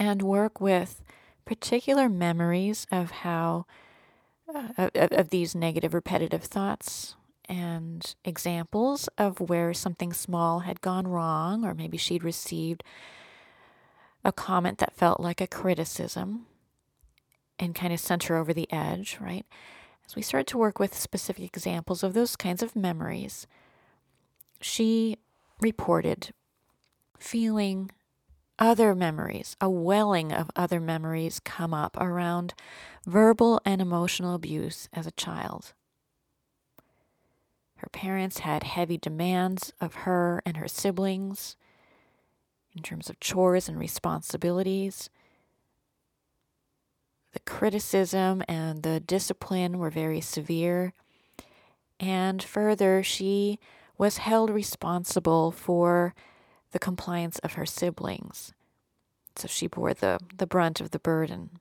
and 0.00 0.22
work 0.22 0.60
with 0.60 1.02
particular 1.44 2.08
memories 2.08 2.86
of 2.90 3.10
how 3.10 3.66
uh, 4.52 4.88
of, 4.94 5.12
of 5.12 5.28
these 5.28 5.54
negative 5.54 5.94
repetitive 5.94 6.42
thoughts 6.42 7.14
and 7.44 8.14
examples 8.24 9.08
of 9.18 9.40
where 9.40 9.74
something 9.74 10.12
small 10.12 10.60
had 10.60 10.80
gone 10.80 11.06
wrong 11.06 11.64
or 11.64 11.74
maybe 11.74 11.96
she'd 11.96 12.24
received 12.24 12.82
a 14.24 14.32
comment 14.32 14.78
that 14.78 14.96
felt 14.96 15.20
like 15.20 15.40
a 15.40 15.46
criticism 15.46 16.46
and 17.58 17.74
kind 17.74 17.92
of 17.92 18.00
sent 18.00 18.24
her 18.24 18.36
over 18.36 18.52
the 18.52 18.70
edge, 18.72 19.18
right? 19.20 19.44
We 20.16 20.22
started 20.22 20.46
to 20.48 20.58
work 20.58 20.78
with 20.78 20.98
specific 20.98 21.44
examples 21.44 22.02
of 22.02 22.14
those 22.14 22.36
kinds 22.36 22.62
of 22.62 22.76
memories, 22.76 23.46
she 24.60 25.18
reported 25.60 26.32
feeling 27.18 27.90
other 28.58 28.94
memories, 28.94 29.56
a 29.60 29.70
welling 29.70 30.32
of 30.32 30.50
other 30.54 30.80
memories 30.80 31.40
come 31.40 31.72
up 31.72 31.96
around 31.98 32.54
verbal 33.06 33.60
and 33.64 33.80
emotional 33.80 34.34
abuse 34.34 34.88
as 34.92 35.06
a 35.06 35.12
child. 35.12 35.72
Her 37.76 37.88
parents 37.90 38.40
had 38.40 38.62
heavy 38.62 38.98
demands 38.98 39.72
of 39.80 39.94
her 39.94 40.42
and 40.44 40.58
her 40.58 40.68
siblings, 40.68 41.56
in 42.76 42.82
terms 42.82 43.08
of 43.08 43.18
chores 43.20 43.68
and 43.68 43.78
responsibilities. 43.78 45.08
The 47.32 47.40
criticism 47.40 48.42
and 48.48 48.82
the 48.82 49.00
discipline 49.00 49.78
were 49.78 49.90
very 49.90 50.20
severe. 50.20 50.92
And 51.98 52.42
further, 52.42 53.02
she 53.02 53.58
was 53.98 54.18
held 54.18 54.50
responsible 54.50 55.52
for 55.52 56.14
the 56.72 56.78
compliance 56.78 57.38
of 57.40 57.54
her 57.54 57.66
siblings. 57.66 58.52
So 59.36 59.46
she 59.46 59.66
bore 59.66 59.94
the, 59.94 60.18
the 60.36 60.46
brunt 60.46 60.80
of 60.80 60.90
the 60.90 60.98
burden. 60.98 61.60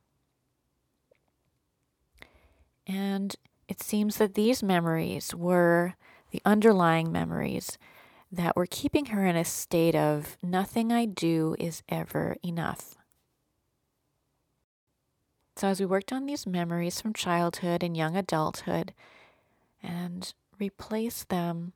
And 2.88 3.36
it 3.68 3.82
seems 3.84 4.18
that 4.18 4.34
these 4.34 4.64
memories 4.64 5.36
were 5.36 5.96
the 6.32 6.42
underlying 6.46 7.12
memories 7.12 7.78
that 8.32 8.56
were 8.56 8.66
keeping 8.66 9.08
her 9.08 9.26
in 9.26 9.36
a 9.36 9.46
state 9.46 9.96
of 9.96 10.38
nothing 10.42 10.92
I 10.92 11.06
do 11.06 11.56
is 11.60 11.84
ever 11.90 12.38
enough. 12.44 12.99
So, 15.60 15.68
as 15.68 15.82
we 15.82 15.86
worked 15.86 16.14
on 16.14 16.26
these 16.26 16.48
memories 16.48 17.02
from 17.02 17.12
childhood 17.12 17.84
and 17.84 17.98
young 17.98 18.16
adulthood 18.16 18.94
and 19.84 20.34
replaced 20.58 21.28
them 21.28 21.74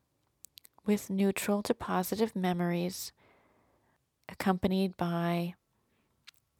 with 0.85 1.09
neutral 1.09 1.61
to 1.63 1.73
positive 1.73 2.33
memories, 2.33 3.11
accompanied 4.29 4.95
by 4.95 5.55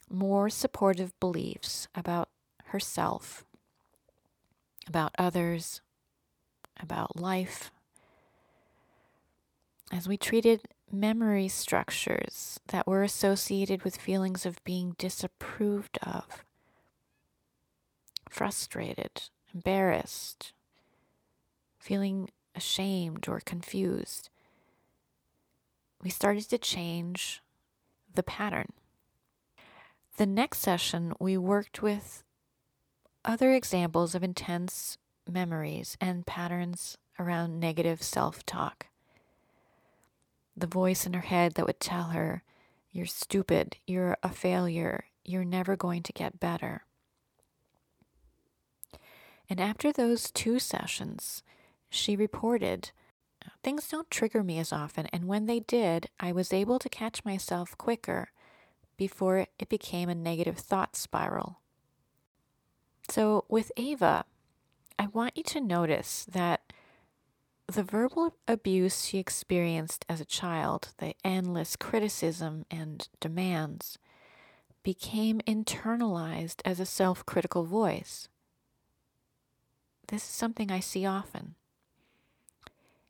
more 0.10 0.50
supportive 0.50 1.18
beliefs 1.22 1.88
about 1.96 2.28
herself, 2.66 3.46
about 4.86 5.16
others, 5.18 5.80
about 6.78 7.16
life, 7.16 7.72
as 9.94 10.10
we 10.10 10.18
treated 10.18 10.64
memory 10.92 11.48
structures 11.48 12.60
that 12.68 12.86
were 12.86 13.02
associated 13.02 13.84
with 13.84 13.96
feelings 13.96 14.46
of 14.46 14.62
being 14.66 14.94
disapproved 14.98 15.98
of, 16.04 16.44
frustrated, 18.34 19.30
embarrassed, 19.54 20.54
feeling 21.78 22.30
ashamed 22.56 23.28
or 23.28 23.40
confused, 23.40 24.30
we 26.02 26.10
started 26.10 26.50
to 26.50 26.58
change 26.58 27.42
the 28.14 28.24
pattern. 28.24 28.74
The 30.18 30.26
next 30.26 30.60
session, 30.60 31.14
we 31.20 31.38
worked 31.38 31.82
with 31.82 32.24
other 33.24 33.54
examples 33.54 34.16
of 34.16 34.24
intense 34.24 34.98
memories 35.30 35.98
and 36.02 36.26
patterns 36.26 36.98
around 37.20 37.60
negative 37.60 38.02
self 38.04 38.46
talk 38.46 38.88
the 40.56 40.68
voice 40.68 41.06
in 41.06 41.14
her 41.14 41.22
head 41.22 41.54
that 41.54 41.66
would 41.66 41.80
tell 41.80 42.10
her, 42.10 42.44
You're 42.92 43.06
stupid, 43.06 43.78
you're 43.88 44.18
a 44.22 44.30
failure, 44.30 45.06
you're 45.24 45.44
never 45.44 45.76
going 45.76 46.04
to 46.04 46.14
get 46.14 46.40
better. 46.40 46.86
And 49.50 49.60
after 49.60 49.92
those 49.92 50.32
two 50.32 50.60
sessions, 50.60 51.44
she 51.90 52.16
reported, 52.16 52.92
Things 53.62 53.88
don't 53.88 54.10
trigger 54.10 54.44
me 54.44 54.60
as 54.60 54.74
often, 54.74 55.08
and 55.08 55.28
when 55.28 55.46
they 55.46 55.60
did, 55.60 56.10
I 56.20 56.32
was 56.32 56.54
able 56.54 56.80
to 56.80 56.90
catch 56.90 57.26
myself 57.26 57.78
quicker 57.78 58.32
before 58.98 59.48
it 59.60 59.70
became 59.70 60.10
a 60.10 60.16
negative 60.16 60.58
thought 60.58 60.96
spiral. 60.96 61.60
So, 63.10 63.46
with 63.50 63.72
Ava, 63.76 64.26
I 64.98 65.08
want 65.08 65.36
you 65.38 65.44
to 65.44 65.62
notice 65.62 66.26
that 66.32 66.74
the 67.68 67.84
verbal 67.84 68.36
abuse 68.48 69.06
she 69.06 69.18
experienced 69.18 70.06
as 70.08 70.22
a 70.22 70.26
child, 70.26 70.90
the 70.98 71.16
endless 71.24 71.76
criticism 71.76 72.66
and 72.70 73.08
demands, 73.20 73.98
became 74.84 75.40
internalized 75.42 76.62
as 76.66 76.80
a 76.80 76.86
self 76.86 77.26
critical 77.26 77.64
voice. 77.64 78.28
This 80.08 80.24
is 80.24 80.30
something 80.30 80.72
I 80.72 80.80
see 80.80 81.06
often. 81.06 81.56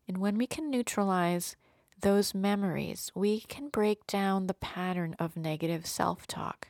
And 0.07 0.17
when 0.17 0.37
we 0.37 0.47
can 0.47 0.69
neutralize 0.69 1.55
those 2.01 2.35
memories, 2.35 3.11
we 3.15 3.41
can 3.41 3.69
break 3.69 4.05
down 4.07 4.47
the 4.47 4.53
pattern 4.53 5.15
of 5.17 5.37
negative 5.37 5.85
self 5.85 6.27
talk. 6.27 6.69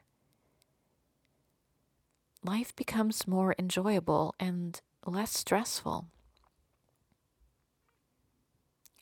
Life 2.43 2.75
becomes 2.75 3.27
more 3.27 3.55
enjoyable 3.57 4.35
and 4.39 4.79
less 5.05 5.37
stressful. 5.37 6.07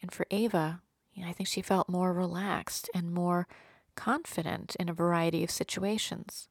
And 0.01 0.11
for 0.11 0.25
Ava, 0.31 0.81
I 1.23 1.33
think 1.33 1.47
she 1.47 1.61
felt 1.61 1.89
more 1.89 2.13
relaxed 2.13 2.89
and 2.93 3.13
more 3.13 3.47
confident 3.95 4.75
in 4.79 4.89
a 4.89 4.93
variety 4.93 5.43
of 5.43 5.51
situations. 5.51 6.47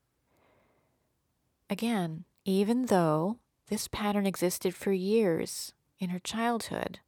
Again, 1.68 2.24
even 2.44 2.86
though 2.86 3.38
this 3.70 3.88
pattern 3.88 4.26
existed 4.26 4.74
for 4.74 4.92
years 4.92 5.72
in 6.00 6.10
her 6.10 6.18
childhood, 6.18 6.98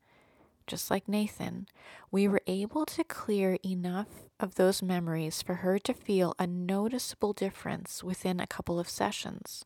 just 0.67 0.91
like 0.91 1.09
Nathan, 1.09 1.67
we 2.11 2.29
were 2.29 2.41
able 2.47 2.87
to 2.87 3.03
clear 3.03 3.59
enough 3.65 4.07
of 4.39 4.55
those 4.55 4.81
memories 4.81 5.43
for 5.43 5.57
her 5.57 5.79
to 5.81 5.93
feel 5.93 6.35
a 6.39 6.47
noticeable 6.47 7.33
difference 7.33 8.05
within 8.05 8.39
a 8.39 8.47
couple 8.47 8.79
of 8.79 8.89
sessions. 8.89 9.65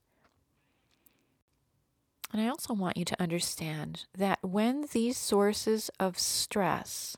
And 2.33 2.41
I 2.41 2.49
also 2.49 2.75
want 2.75 2.97
you 2.97 3.05
to 3.05 3.23
understand 3.23 4.07
that 4.17 4.39
when 4.43 4.87
these 4.93 5.19
sources 5.19 5.91
of 6.01 6.19
stress 6.19 7.17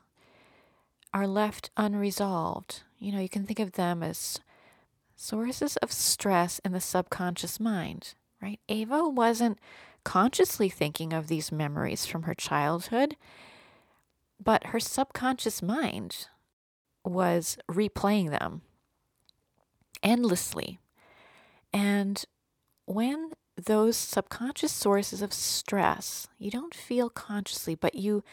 are 1.13 1.25
left 1.25 1.71
unresolved, 1.77 2.83
you 2.99 3.11
know, 3.11 3.19
you 3.19 3.29
can 3.29 3.45
think 3.45 3.59
of 3.59 3.71
them 3.71 4.03
as 4.03 4.39
sources 5.15 5.77
of 5.77 5.91
stress 5.91 6.59
in 6.59 6.73
the 6.73 6.81
subconscious 6.81 7.59
mind, 7.59 8.13
right? 8.41 8.59
Ava 8.69 9.07
wasn't 9.07 9.59
consciously 10.03 10.69
thinking 10.69 11.13
of 11.13 11.27
these 11.27 11.51
memories 11.51 12.05
from 12.05 12.23
her 12.23 12.33
childhood, 12.33 13.15
but 14.41 14.67
her 14.67 14.79
subconscious 14.79 15.61
mind 15.61 16.27
was 17.03 17.57
replaying 17.69 18.29
them 18.29 18.61
endlessly. 20.01 20.79
And 21.73 22.23
when 22.85 23.31
those 23.65 23.97
subconscious 23.97 24.71
sources 24.71 25.21
of 25.21 25.33
stress 25.33 26.27
you 26.37 26.49
don't 26.49 26.73
feel 26.73 27.09
consciously 27.09 27.75
but 27.75 27.95
you 27.95 28.23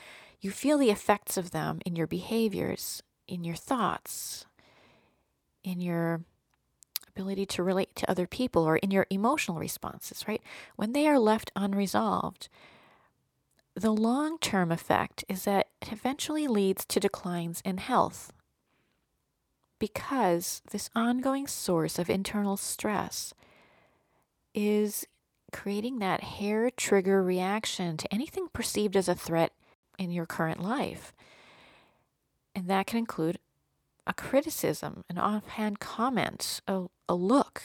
you 0.41 0.51
feel 0.51 0.79
the 0.79 0.91
effects 0.91 1.37
of 1.37 1.51
them 1.51 1.81
in 1.85 1.97
your 1.97 2.07
behaviors 2.07 3.03
in 3.27 3.45
your 3.45 3.57
thoughts 3.57 4.47
in 5.65 5.81
your 5.81 6.21
ability 7.17 7.47
to 7.47 7.63
relate 7.63 7.95
to 7.97 8.11
other 8.11 8.27
people 8.27 8.63
or 8.63 8.77
in 8.77 8.91
your 8.91 9.07
emotional 9.11 9.59
responses 9.59 10.25
right 10.29 10.43
when 10.77 10.93
they 10.93 11.07
are 11.07 11.19
left 11.19 11.51
unresolved 11.57 12.49
the 13.75 13.93
long 13.93 14.39
term 14.39 14.73
effect 14.73 15.25
is 15.29 15.45
that 15.45 15.69
it 15.83 15.93
eventually 15.93 16.47
leads 16.47 16.85
to 16.87 17.01
declines 17.01 17.63
in 17.65 17.79
health 17.79 18.33
because 19.79 20.63
this 20.71 20.91
ongoing 20.95 21.47
source 21.47 21.99
of 21.99 22.09
internal 22.09 22.57
stress 22.57 23.35
is 24.55 25.07
creating 25.53 25.99
that 25.99 26.23
hair 26.23 26.71
trigger 26.71 27.23
reaction 27.23 27.97
to 27.97 28.13
anything 28.13 28.49
perceived 28.53 28.97
as 28.97 29.09
a 29.09 29.15
threat 29.15 29.53
in 29.99 30.11
your 30.11 30.27
current 30.27 30.63
life. 30.63 31.13
And 32.55 32.69
that 32.69 32.87
can 32.87 32.99
include 32.99 33.39
a 34.07 34.15
criticism, 34.15 35.05
an 35.09 35.19
offhand 35.19 35.81
comment, 35.81 36.61
a, 36.67 36.87
a 37.09 37.15
look. 37.15 37.63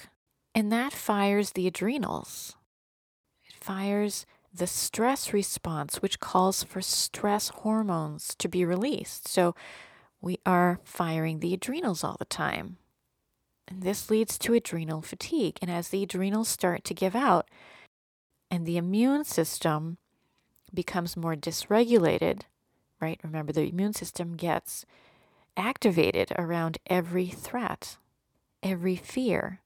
And 0.53 0.71
that 0.71 0.93
fires 0.93 1.51
the 1.51 1.67
adrenals. 1.67 2.55
It 3.45 3.53
fires 3.53 4.25
the 4.53 4.67
stress 4.67 5.31
response, 5.31 6.01
which 6.01 6.19
calls 6.19 6.63
for 6.63 6.81
stress 6.81 7.49
hormones 7.49 8.35
to 8.35 8.49
be 8.49 8.65
released. 8.65 9.27
So 9.27 9.55
we 10.19 10.39
are 10.45 10.79
firing 10.83 11.39
the 11.39 11.53
adrenals 11.53 12.03
all 12.03 12.17
the 12.19 12.25
time. 12.25 12.77
And 13.67 13.81
this 13.81 14.09
leads 14.09 14.37
to 14.39 14.53
adrenal 14.53 15.01
fatigue. 15.01 15.57
And 15.61 15.71
as 15.71 15.89
the 15.89 16.03
adrenals 16.03 16.49
start 16.49 16.83
to 16.85 16.93
give 16.93 17.15
out 17.15 17.47
and 18.49 18.65
the 18.65 18.77
immune 18.77 19.23
system 19.23 19.97
becomes 20.73 21.15
more 21.15 21.35
dysregulated, 21.35 22.41
right? 22.99 23.19
Remember, 23.23 23.53
the 23.53 23.69
immune 23.69 23.93
system 23.93 24.35
gets 24.35 24.85
activated 25.57 26.31
around 26.37 26.77
every 26.87 27.27
threat, 27.27 27.97
every 28.63 28.95
fear. 28.95 29.61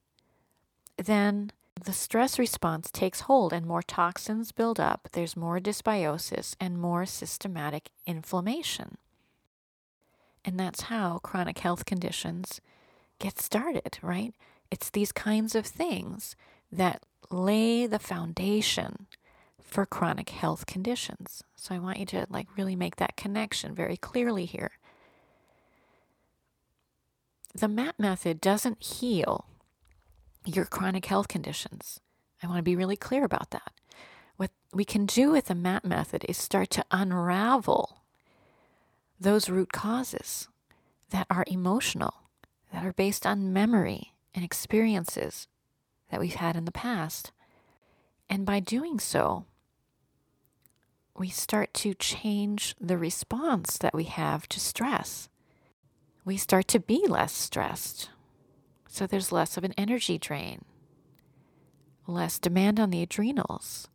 Then 0.96 1.52
the 1.84 1.92
stress 1.92 2.38
response 2.38 2.90
takes 2.90 3.20
hold 3.20 3.52
and 3.52 3.66
more 3.66 3.82
toxins 3.82 4.52
build 4.52 4.80
up. 4.80 5.08
There's 5.12 5.36
more 5.36 5.60
dysbiosis 5.60 6.54
and 6.58 6.78
more 6.78 7.04
systematic 7.06 7.90
inflammation. 8.06 8.96
And 10.44 10.58
that's 10.58 10.82
how 10.82 11.18
chronic 11.18 11.58
health 11.58 11.84
conditions 11.84 12.60
get 13.18 13.38
started, 13.38 13.98
right? 14.00 14.32
It's 14.70 14.90
these 14.90 15.12
kinds 15.12 15.54
of 15.54 15.66
things 15.66 16.36
that 16.70 17.04
lay 17.30 17.86
the 17.86 17.98
foundation 17.98 19.06
for 19.60 19.84
chronic 19.84 20.30
health 20.30 20.66
conditions. 20.66 21.42
So 21.56 21.74
I 21.74 21.78
want 21.78 21.98
you 21.98 22.06
to 22.06 22.26
like 22.30 22.46
really 22.56 22.76
make 22.76 22.96
that 22.96 23.16
connection 23.16 23.74
very 23.74 23.96
clearly 23.96 24.44
here. 24.44 24.72
The 27.56 27.68
MAP 27.68 27.98
method 27.98 28.40
doesn't 28.40 28.82
heal 28.82 29.46
your 30.44 30.64
chronic 30.64 31.06
health 31.06 31.28
conditions. 31.28 32.00
I 32.42 32.46
want 32.46 32.58
to 32.58 32.62
be 32.62 32.76
really 32.76 32.96
clear 32.96 33.24
about 33.24 33.50
that. 33.50 33.72
What 34.36 34.50
we 34.72 34.84
can 34.84 35.06
do 35.06 35.30
with 35.30 35.46
the 35.46 35.54
MAP 35.54 35.84
method 35.84 36.24
is 36.28 36.36
start 36.36 36.70
to 36.70 36.84
unravel 36.90 38.02
those 39.18 39.48
root 39.48 39.72
causes 39.72 40.48
that 41.10 41.26
are 41.30 41.44
emotional, 41.46 42.14
that 42.72 42.84
are 42.84 42.92
based 42.92 43.26
on 43.26 43.52
memory 43.52 44.12
and 44.34 44.44
experiences 44.44 45.48
that 46.10 46.20
we've 46.20 46.34
had 46.34 46.56
in 46.56 46.66
the 46.66 46.72
past. 46.72 47.32
And 48.28 48.44
by 48.44 48.60
doing 48.60 48.98
so, 48.98 49.46
we 51.16 51.28
start 51.30 51.72
to 51.74 51.94
change 51.94 52.74
the 52.78 52.98
response 52.98 53.78
that 53.78 53.94
we 53.94 54.04
have 54.04 54.46
to 54.48 54.60
stress. 54.60 55.30
We 56.26 56.36
start 56.36 56.66
to 56.68 56.80
be 56.80 57.04
less 57.08 57.32
stressed. 57.32 58.10
So 58.88 59.06
there's 59.06 59.30
less 59.30 59.56
of 59.56 59.62
an 59.62 59.72
energy 59.78 60.18
drain, 60.18 60.64
less 62.08 62.40
demand 62.40 62.80
on 62.80 62.90
the 62.90 63.00
adrenals, 63.00 63.86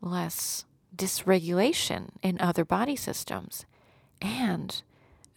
less 0.00 0.64
dysregulation 0.96 2.12
in 2.22 2.40
other 2.40 2.64
body 2.64 2.96
systems. 2.96 3.66
And 4.22 4.80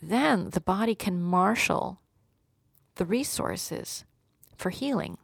then 0.01 0.51
the 0.51 0.61
body 0.61 0.95
can 0.95 1.21
marshal 1.21 1.99
the 2.95 3.05
resources 3.05 4.05
for 4.55 4.69
healing. 4.69 5.17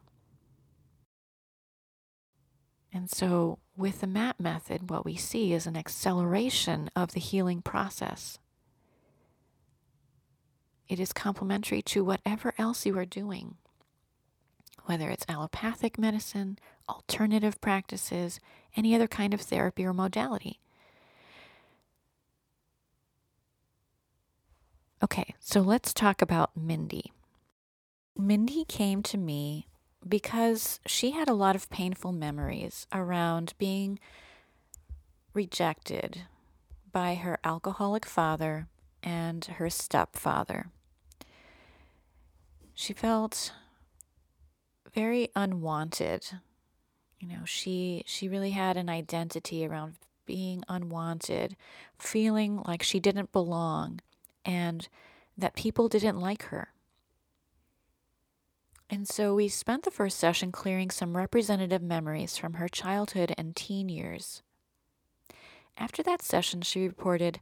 And 2.92 3.10
so, 3.10 3.60
with 3.78 4.02
the 4.02 4.08
MAP 4.08 4.40
method, 4.40 4.90
what 4.90 5.06
we 5.06 5.16
see 5.16 5.54
is 5.54 5.66
an 5.66 5.78
acceleration 5.78 6.90
of 6.94 7.14
the 7.14 7.20
healing 7.20 7.62
process. 7.62 8.40
It 10.90 11.00
is 11.00 11.12
complementary 11.12 11.82
to 11.84 12.04
whatever 12.04 12.54
else 12.58 12.86
you 12.86 12.98
are 12.98 13.06
doing, 13.06 13.56
whether 14.86 15.10
it's 15.10 15.26
allopathic 15.28 15.98
medicine, 15.98 16.58
alternative 16.88 17.60
practices, 17.60 18.40
any 18.76 18.96
other 18.96 19.08
kind 19.08 19.34
of 19.34 19.42
therapy 19.42 19.86
or 19.86 19.94
modality. 19.94 20.60
Okay, 25.04 25.36
so 25.40 25.62
let's 25.62 25.94
talk 25.94 26.22
about 26.22 26.56
Mindy. 26.56 27.12
Mindy 28.18 28.66
came 28.66 29.04
to 29.04 29.18
me 29.18 29.68
because 30.08 30.80
she 30.86 31.12
had 31.12 31.30
a 31.30 31.34
lot 31.34 31.56
of 31.56 31.70
painful 31.70 32.12
memories 32.12 32.88
around 32.92 33.54
being 33.58 34.00
rejected 35.34 36.24
by 36.92 37.16
her 37.16 37.38
alcoholic 37.44 38.06
father 38.06 38.68
and 39.04 39.46
her 39.46 39.70
stepfather. 39.70 40.72
She 42.80 42.94
felt 42.94 43.54
very 44.94 45.30
unwanted. 45.36 46.28
You 47.20 47.28
know, 47.28 47.44
she 47.44 48.04
she 48.06 48.30
really 48.30 48.52
had 48.52 48.78
an 48.78 48.88
identity 48.88 49.66
around 49.66 49.96
being 50.28 50.64
unwanted, 50.70 51.56
feeling 51.98 52.62
like 52.68 52.84
she 52.84 53.00
didn't 53.00 53.32
belong 53.32 54.00
and 54.46 54.88
that 55.36 55.56
people 55.56 55.90
didn't 55.90 56.20
like 56.20 56.44
her. 56.44 56.68
And 58.92 59.08
so 59.08 59.34
we 59.34 59.48
spent 59.48 59.82
the 59.82 59.90
first 59.90 60.20
session 60.20 60.52
clearing 60.52 60.92
some 60.92 61.18
representative 61.18 61.82
memories 61.82 62.38
from 62.38 62.54
her 62.54 62.68
childhood 62.68 63.34
and 63.40 63.56
teen 63.56 63.90
years. 63.90 64.44
After 65.78 66.04
that 66.04 66.22
session, 66.22 66.62
she 66.62 66.86
reported, 66.86 67.40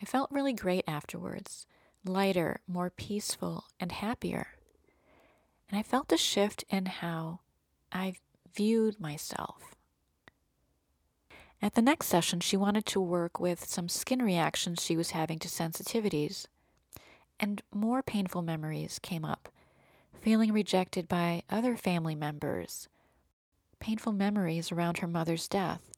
I 0.00 0.04
felt 0.04 0.30
really 0.30 0.52
great 0.52 0.84
afterwards, 0.86 1.66
lighter, 2.08 2.60
more 2.66 2.90
peaceful, 2.90 3.64
and 3.78 3.92
happier. 3.92 4.48
And 5.68 5.78
I 5.78 5.82
felt 5.82 6.12
a 6.12 6.16
shift 6.16 6.64
in 6.70 6.86
how 6.86 7.40
I 7.92 8.14
viewed 8.54 9.00
myself. 9.00 9.74
At 11.60 11.74
the 11.74 11.82
next 11.82 12.06
session, 12.06 12.40
she 12.40 12.56
wanted 12.56 12.86
to 12.86 13.00
work 13.00 13.40
with 13.40 13.64
some 13.64 13.88
skin 13.88 14.22
reactions 14.22 14.82
she 14.82 14.96
was 14.96 15.10
having 15.10 15.38
to 15.40 15.48
sensitivities, 15.48 16.46
and 17.40 17.62
more 17.72 18.02
painful 18.02 18.42
memories 18.42 18.98
came 18.98 19.24
up 19.24 19.48
feeling 20.26 20.52
rejected 20.52 21.06
by 21.06 21.40
other 21.48 21.76
family 21.76 22.16
members, 22.16 22.88
painful 23.78 24.12
memories 24.12 24.72
around 24.72 24.98
her 24.98 25.06
mother's 25.06 25.46
death, 25.46 25.92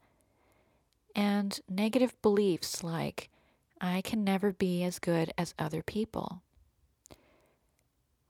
and 1.16 1.60
negative 1.66 2.14
beliefs 2.20 2.84
like, 2.84 3.30
I 3.80 4.00
can 4.02 4.24
never 4.24 4.52
be 4.52 4.82
as 4.84 4.98
good 4.98 5.32
as 5.38 5.54
other 5.58 5.82
people. 5.82 6.42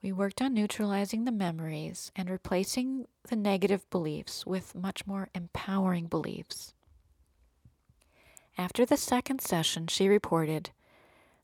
We 0.03 0.13
worked 0.13 0.41
on 0.41 0.55
neutralizing 0.55 1.25
the 1.25 1.33
memories 1.33 2.13
and 2.15 2.31
replacing 2.31 3.07
the 3.29 3.37
negative 3.37 3.89
beliefs 3.91 4.47
with 4.47 4.75
much 4.75 5.07
more 5.07 5.29
empowering 5.35 6.07
beliefs. 6.07 6.73
After 8.57 8.85
the 8.85 8.97
second 8.97 9.41
session, 9.41 9.87
she 9.87 10.09
reported, 10.09 10.71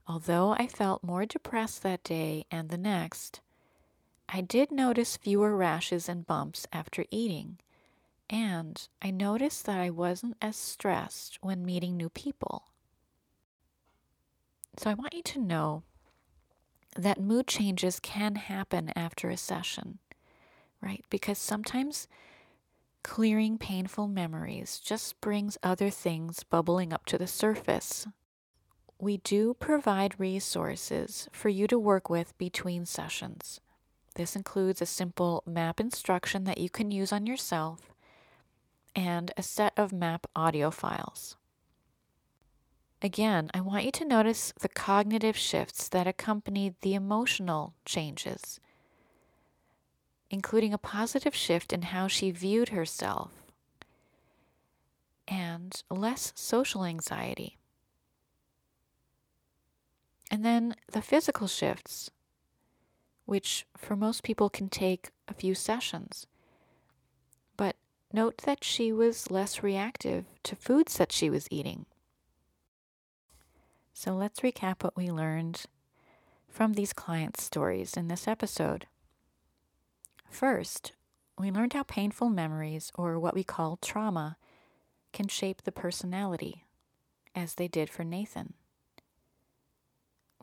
Although 0.06 0.52
I 0.52 0.66
felt 0.66 1.02
more 1.02 1.24
depressed 1.24 1.82
that 1.82 2.04
day 2.04 2.44
and 2.50 2.68
the 2.68 2.76
next, 2.76 3.40
I 4.28 4.40
did 4.40 4.70
notice 4.70 5.16
fewer 5.16 5.56
rashes 5.56 6.08
and 6.08 6.26
bumps 6.26 6.66
after 6.72 7.06
eating, 7.10 7.58
and 8.28 8.86
I 9.00 9.10
noticed 9.10 9.64
that 9.66 9.78
I 9.80 9.90
wasn't 9.90 10.36
as 10.42 10.56
stressed 10.56 11.38
when 11.40 11.64
meeting 11.64 11.96
new 11.96 12.08
people. 12.08 12.64
So 14.76 14.90
I 14.90 14.94
want 14.94 15.14
you 15.14 15.22
to 15.22 15.38
know 15.38 15.82
that 16.96 17.20
mood 17.20 17.46
changes 17.46 18.00
can 18.00 18.36
happen 18.36 18.92
after 18.96 19.30
a 19.30 19.36
session, 19.36 19.98
right? 20.80 21.04
Because 21.10 21.38
sometimes 21.38 22.08
clearing 23.02 23.58
painful 23.58 24.08
memories 24.08 24.78
just 24.78 25.20
brings 25.20 25.58
other 25.62 25.90
things 25.90 26.42
bubbling 26.42 26.92
up 26.92 27.04
to 27.06 27.18
the 27.18 27.26
surface. 27.26 28.06
We 28.98 29.18
do 29.18 29.54
provide 29.54 30.18
resources 30.18 31.28
for 31.32 31.48
you 31.48 31.66
to 31.66 31.78
work 31.78 32.08
with 32.08 32.36
between 32.38 32.86
sessions. 32.86 33.60
This 34.14 34.36
includes 34.36 34.80
a 34.80 34.86
simple 34.86 35.42
map 35.46 35.80
instruction 35.80 36.44
that 36.44 36.58
you 36.58 36.70
can 36.70 36.90
use 36.90 37.12
on 37.12 37.26
yourself 37.26 37.92
and 38.94 39.32
a 39.36 39.42
set 39.42 39.72
of 39.76 39.92
map 39.92 40.26
audio 40.36 40.70
files. 40.70 41.36
Again, 43.04 43.50
I 43.52 43.60
want 43.60 43.84
you 43.84 43.92
to 43.92 44.04
notice 44.06 44.54
the 44.58 44.68
cognitive 44.70 45.36
shifts 45.36 45.90
that 45.90 46.06
accompany 46.06 46.74
the 46.80 46.94
emotional 46.94 47.74
changes, 47.84 48.58
including 50.30 50.72
a 50.72 50.78
positive 50.78 51.34
shift 51.34 51.70
in 51.70 51.82
how 51.82 52.08
she 52.08 52.30
viewed 52.30 52.70
herself 52.70 53.30
and 55.28 55.82
less 55.90 56.32
social 56.34 56.86
anxiety. 56.86 57.58
And 60.30 60.42
then 60.42 60.74
the 60.90 61.02
physical 61.02 61.46
shifts 61.46 62.10
which 63.26 63.66
for 63.76 63.96
most 63.96 64.22
people 64.22 64.48
can 64.48 64.70
take 64.70 65.10
a 65.28 65.34
few 65.34 65.54
sessions. 65.54 66.26
But 67.58 67.76
note 68.14 68.38
that 68.46 68.64
she 68.64 68.92
was 68.92 69.30
less 69.30 69.62
reactive 69.62 70.24
to 70.44 70.56
foods 70.56 70.96
that 70.96 71.12
she 71.12 71.28
was 71.28 71.46
eating. 71.50 71.84
So 73.94 74.14
let's 74.14 74.40
recap 74.40 74.82
what 74.82 74.96
we 74.96 75.10
learned 75.10 75.62
from 76.48 76.74
these 76.74 76.92
clients' 76.92 77.42
stories 77.42 77.96
in 77.96 78.08
this 78.08 78.28
episode. 78.28 78.86
First, 80.28 80.92
we 81.38 81.50
learned 81.50 81.72
how 81.72 81.84
painful 81.84 82.28
memories, 82.28 82.92
or 82.94 83.18
what 83.18 83.34
we 83.34 83.44
call 83.44 83.78
trauma, 83.80 84.36
can 85.12 85.28
shape 85.28 85.62
the 85.62 85.72
personality, 85.72 86.64
as 87.34 87.54
they 87.54 87.68
did 87.68 87.88
for 87.88 88.04
Nathan 88.04 88.52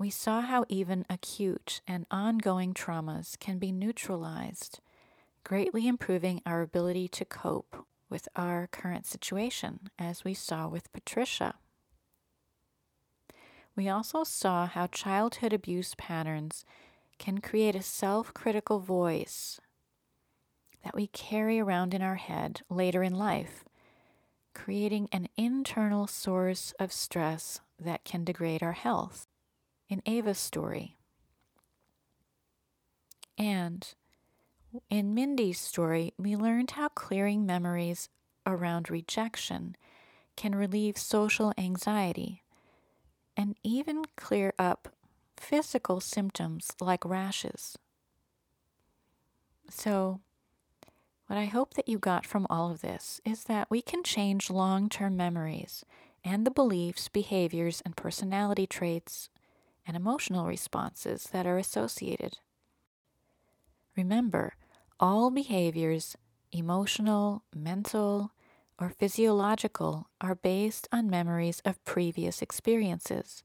we 0.01 0.09
saw 0.09 0.41
how 0.41 0.65
even 0.67 1.05
acute 1.11 1.79
and 1.87 2.07
ongoing 2.09 2.73
traumas 2.73 3.37
can 3.37 3.59
be 3.59 3.71
neutralized, 3.71 4.79
greatly 5.43 5.87
improving 5.87 6.41
our 6.43 6.63
ability 6.63 7.07
to 7.07 7.23
cope 7.23 7.85
with 8.09 8.27
our 8.35 8.65
current 8.65 9.05
situation, 9.05 9.91
as 9.99 10.23
we 10.23 10.33
saw 10.33 10.67
with 10.67 10.91
Patricia. 10.91 11.53
We 13.75 13.87
also 13.87 14.23
saw 14.23 14.67
how 14.67 14.87
childhood 14.87 15.53
abuse 15.53 15.95
patterns 15.97 16.65
can 17.17 17.39
create 17.39 17.75
a 17.75 17.81
self 17.81 18.33
critical 18.33 18.79
voice 18.79 19.59
that 20.83 20.95
we 20.95 21.07
carry 21.07 21.59
around 21.59 21.93
in 21.93 22.01
our 22.01 22.15
head 22.15 22.61
later 22.69 23.03
in 23.03 23.13
life, 23.15 23.63
creating 24.53 25.07
an 25.11 25.27
internal 25.37 26.07
source 26.07 26.73
of 26.79 26.91
stress 26.91 27.61
that 27.79 28.03
can 28.03 28.23
degrade 28.23 28.63
our 28.63 28.73
health 28.73 29.27
in 29.87 30.01
Ava's 30.05 30.39
story. 30.39 30.97
And 33.37 33.87
in 34.89 35.13
Mindy's 35.13 35.59
story, 35.59 36.13
we 36.17 36.35
learned 36.35 36.71
how 36.71 36.89
clearing 36.89 37.45
memories 37.45 38.09
around 38.45 38.89
rejection 38.89 39.75
can 40.35 40.55
relieve 40.55 40.97
social 40.97 41.53
anxiety 41.57 42.43
and 43.35 43.55
even 43.63 44.03
clear 44.15 44.53
up 44.59 44.89
physical 45.37 45.99
symptoms 45.99 46.71
like 46.79 47.03
rashes. 47.05 47.77
So, 49.69 50.19
what 51.27 51.37
I 51.37 51.45
hope 51.45 51.75
that 51.75 51.87
you 51.87 51.97
got 51.97 52.25
from 52.25 52.45
all 52.49 52.71
of 52.71 52.81
this 52.81 53.21
is 53.23 53.45
that 53.45 53.69
we 53.69 53.81
can 53.81 54.03
change 54.03 54.49
long 54.49 54.89
term 54.89 55.15
memories 55.15 55.85
and 56.23 56.45
the 56.45 56.51
beliefs, 56.51 57.07
behaviors, 57.07 57.81
and 57.85 57.95
personality 57.95 58.67
traits 58.67 59.29
and 59.87 59.95
emotional 59.95 60.45
responses 60.45 61.29
that 61.31 61.47
are 61.47 61.57
associated. 61.57 62.37
Remember, 63.95 64.53
all 64.99 65.31
behaviors, 65.31 66.15
emotional, 66.51 67.43
mental, 67.55 68.31
or 68.81 68.89
physiological, 68.89 70.09
are 70.19 70.33
based 70.33 70.87
on 70.91 71.07
memories 71.07 71.61
of 71.63 71.83
previous 71.85 72.41
experiences. 72.41 73.43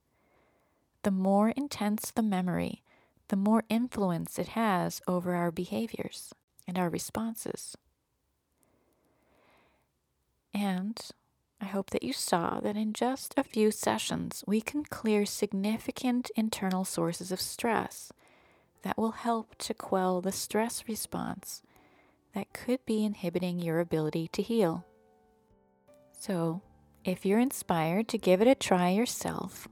The 1.02 1.10
more 1.10 1.50
intense 1.50 2.10
the 2.10 2.22
memory, 2.22 2.82
the 3.28 3.36
more 3.36 3.64
influence 3.68 4.38
it 4.38 4.48
has 4.48 5.02
over 5.06 5.34
our 5.34 5.50
behaviors 5.50 6.32
and 6.66 6.78
our 6.78 6.88
responses. 6.88 7.76
And 10.54 10.98
I 11.60 11.66
hope 11.66 11.90
that 11.90 12.02
you 12.02 12.14
saw 12.14 12.60
that 12.60 12.76
in 12.76 12.94
just 12.94 13.34
a 13.36 13.44
few 13.44 13.70
sessions, 13.70 14.42
we 14.46 14.62
can 14.62 14.84
clear 14.84 15.26
significant 15.26 16.30
internal 16.34 16.86
sources 16.86 17.30
of 17.30 17.42
stress 17.42 18.10
that 18.82 18.96
will 18.96 19.12
help 19.12 19.54
to 19.58 19.74
quell 19.74 20.22
the 20.22 20.32
stress 20.32 20.84
response 20.88 21.62
that 22.32 22.54
could 22.54 22.84
be 22.86 23.04
inhibiting 23.04 23.58
your 23.58 23.80
ability 23.80 24.28
to 24.28 24.40
heal. 24.40 24.86
So, 26.26 26.60
if 27.04 27.24
you're 27.24 27.38
inspired 27.38 28.08
to 28.08 28.18
give 28.18 28.42
it 28.42 28.48
a 28.48 28.56
try 28.56 28.88
yourself, 28.88 29.68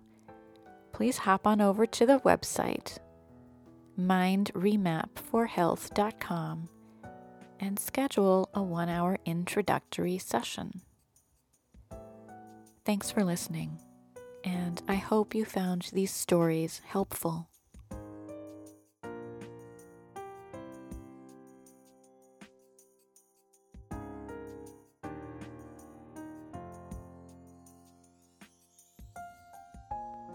please 0.92 1.18
hop 1.18 1.48
on 1.48 1.61
over 1.61 1.84
to 1.84 2.07
the 2.07 2.20
website 2.20 2.98
mindremapforhealth.com 3.98 6.68
and 7.59 7.80
schedule 7.80 8.48
a 8.55 8.62
one 8.62 8.88
hour 8.88 9.18
introductory 9.24 10.18
session. 10.18 10.82
Thanks 12.84 13.11
for 13.11 13.24
listening, 13.24 13.80
and 14.44 14.80
I 14.86 14.94
hope 14.94 15.34
you 15.34 15.44
found 15.44 15.90
these 15.92 16.12
stories 16.12 16.82
helpful. 16.86 17.48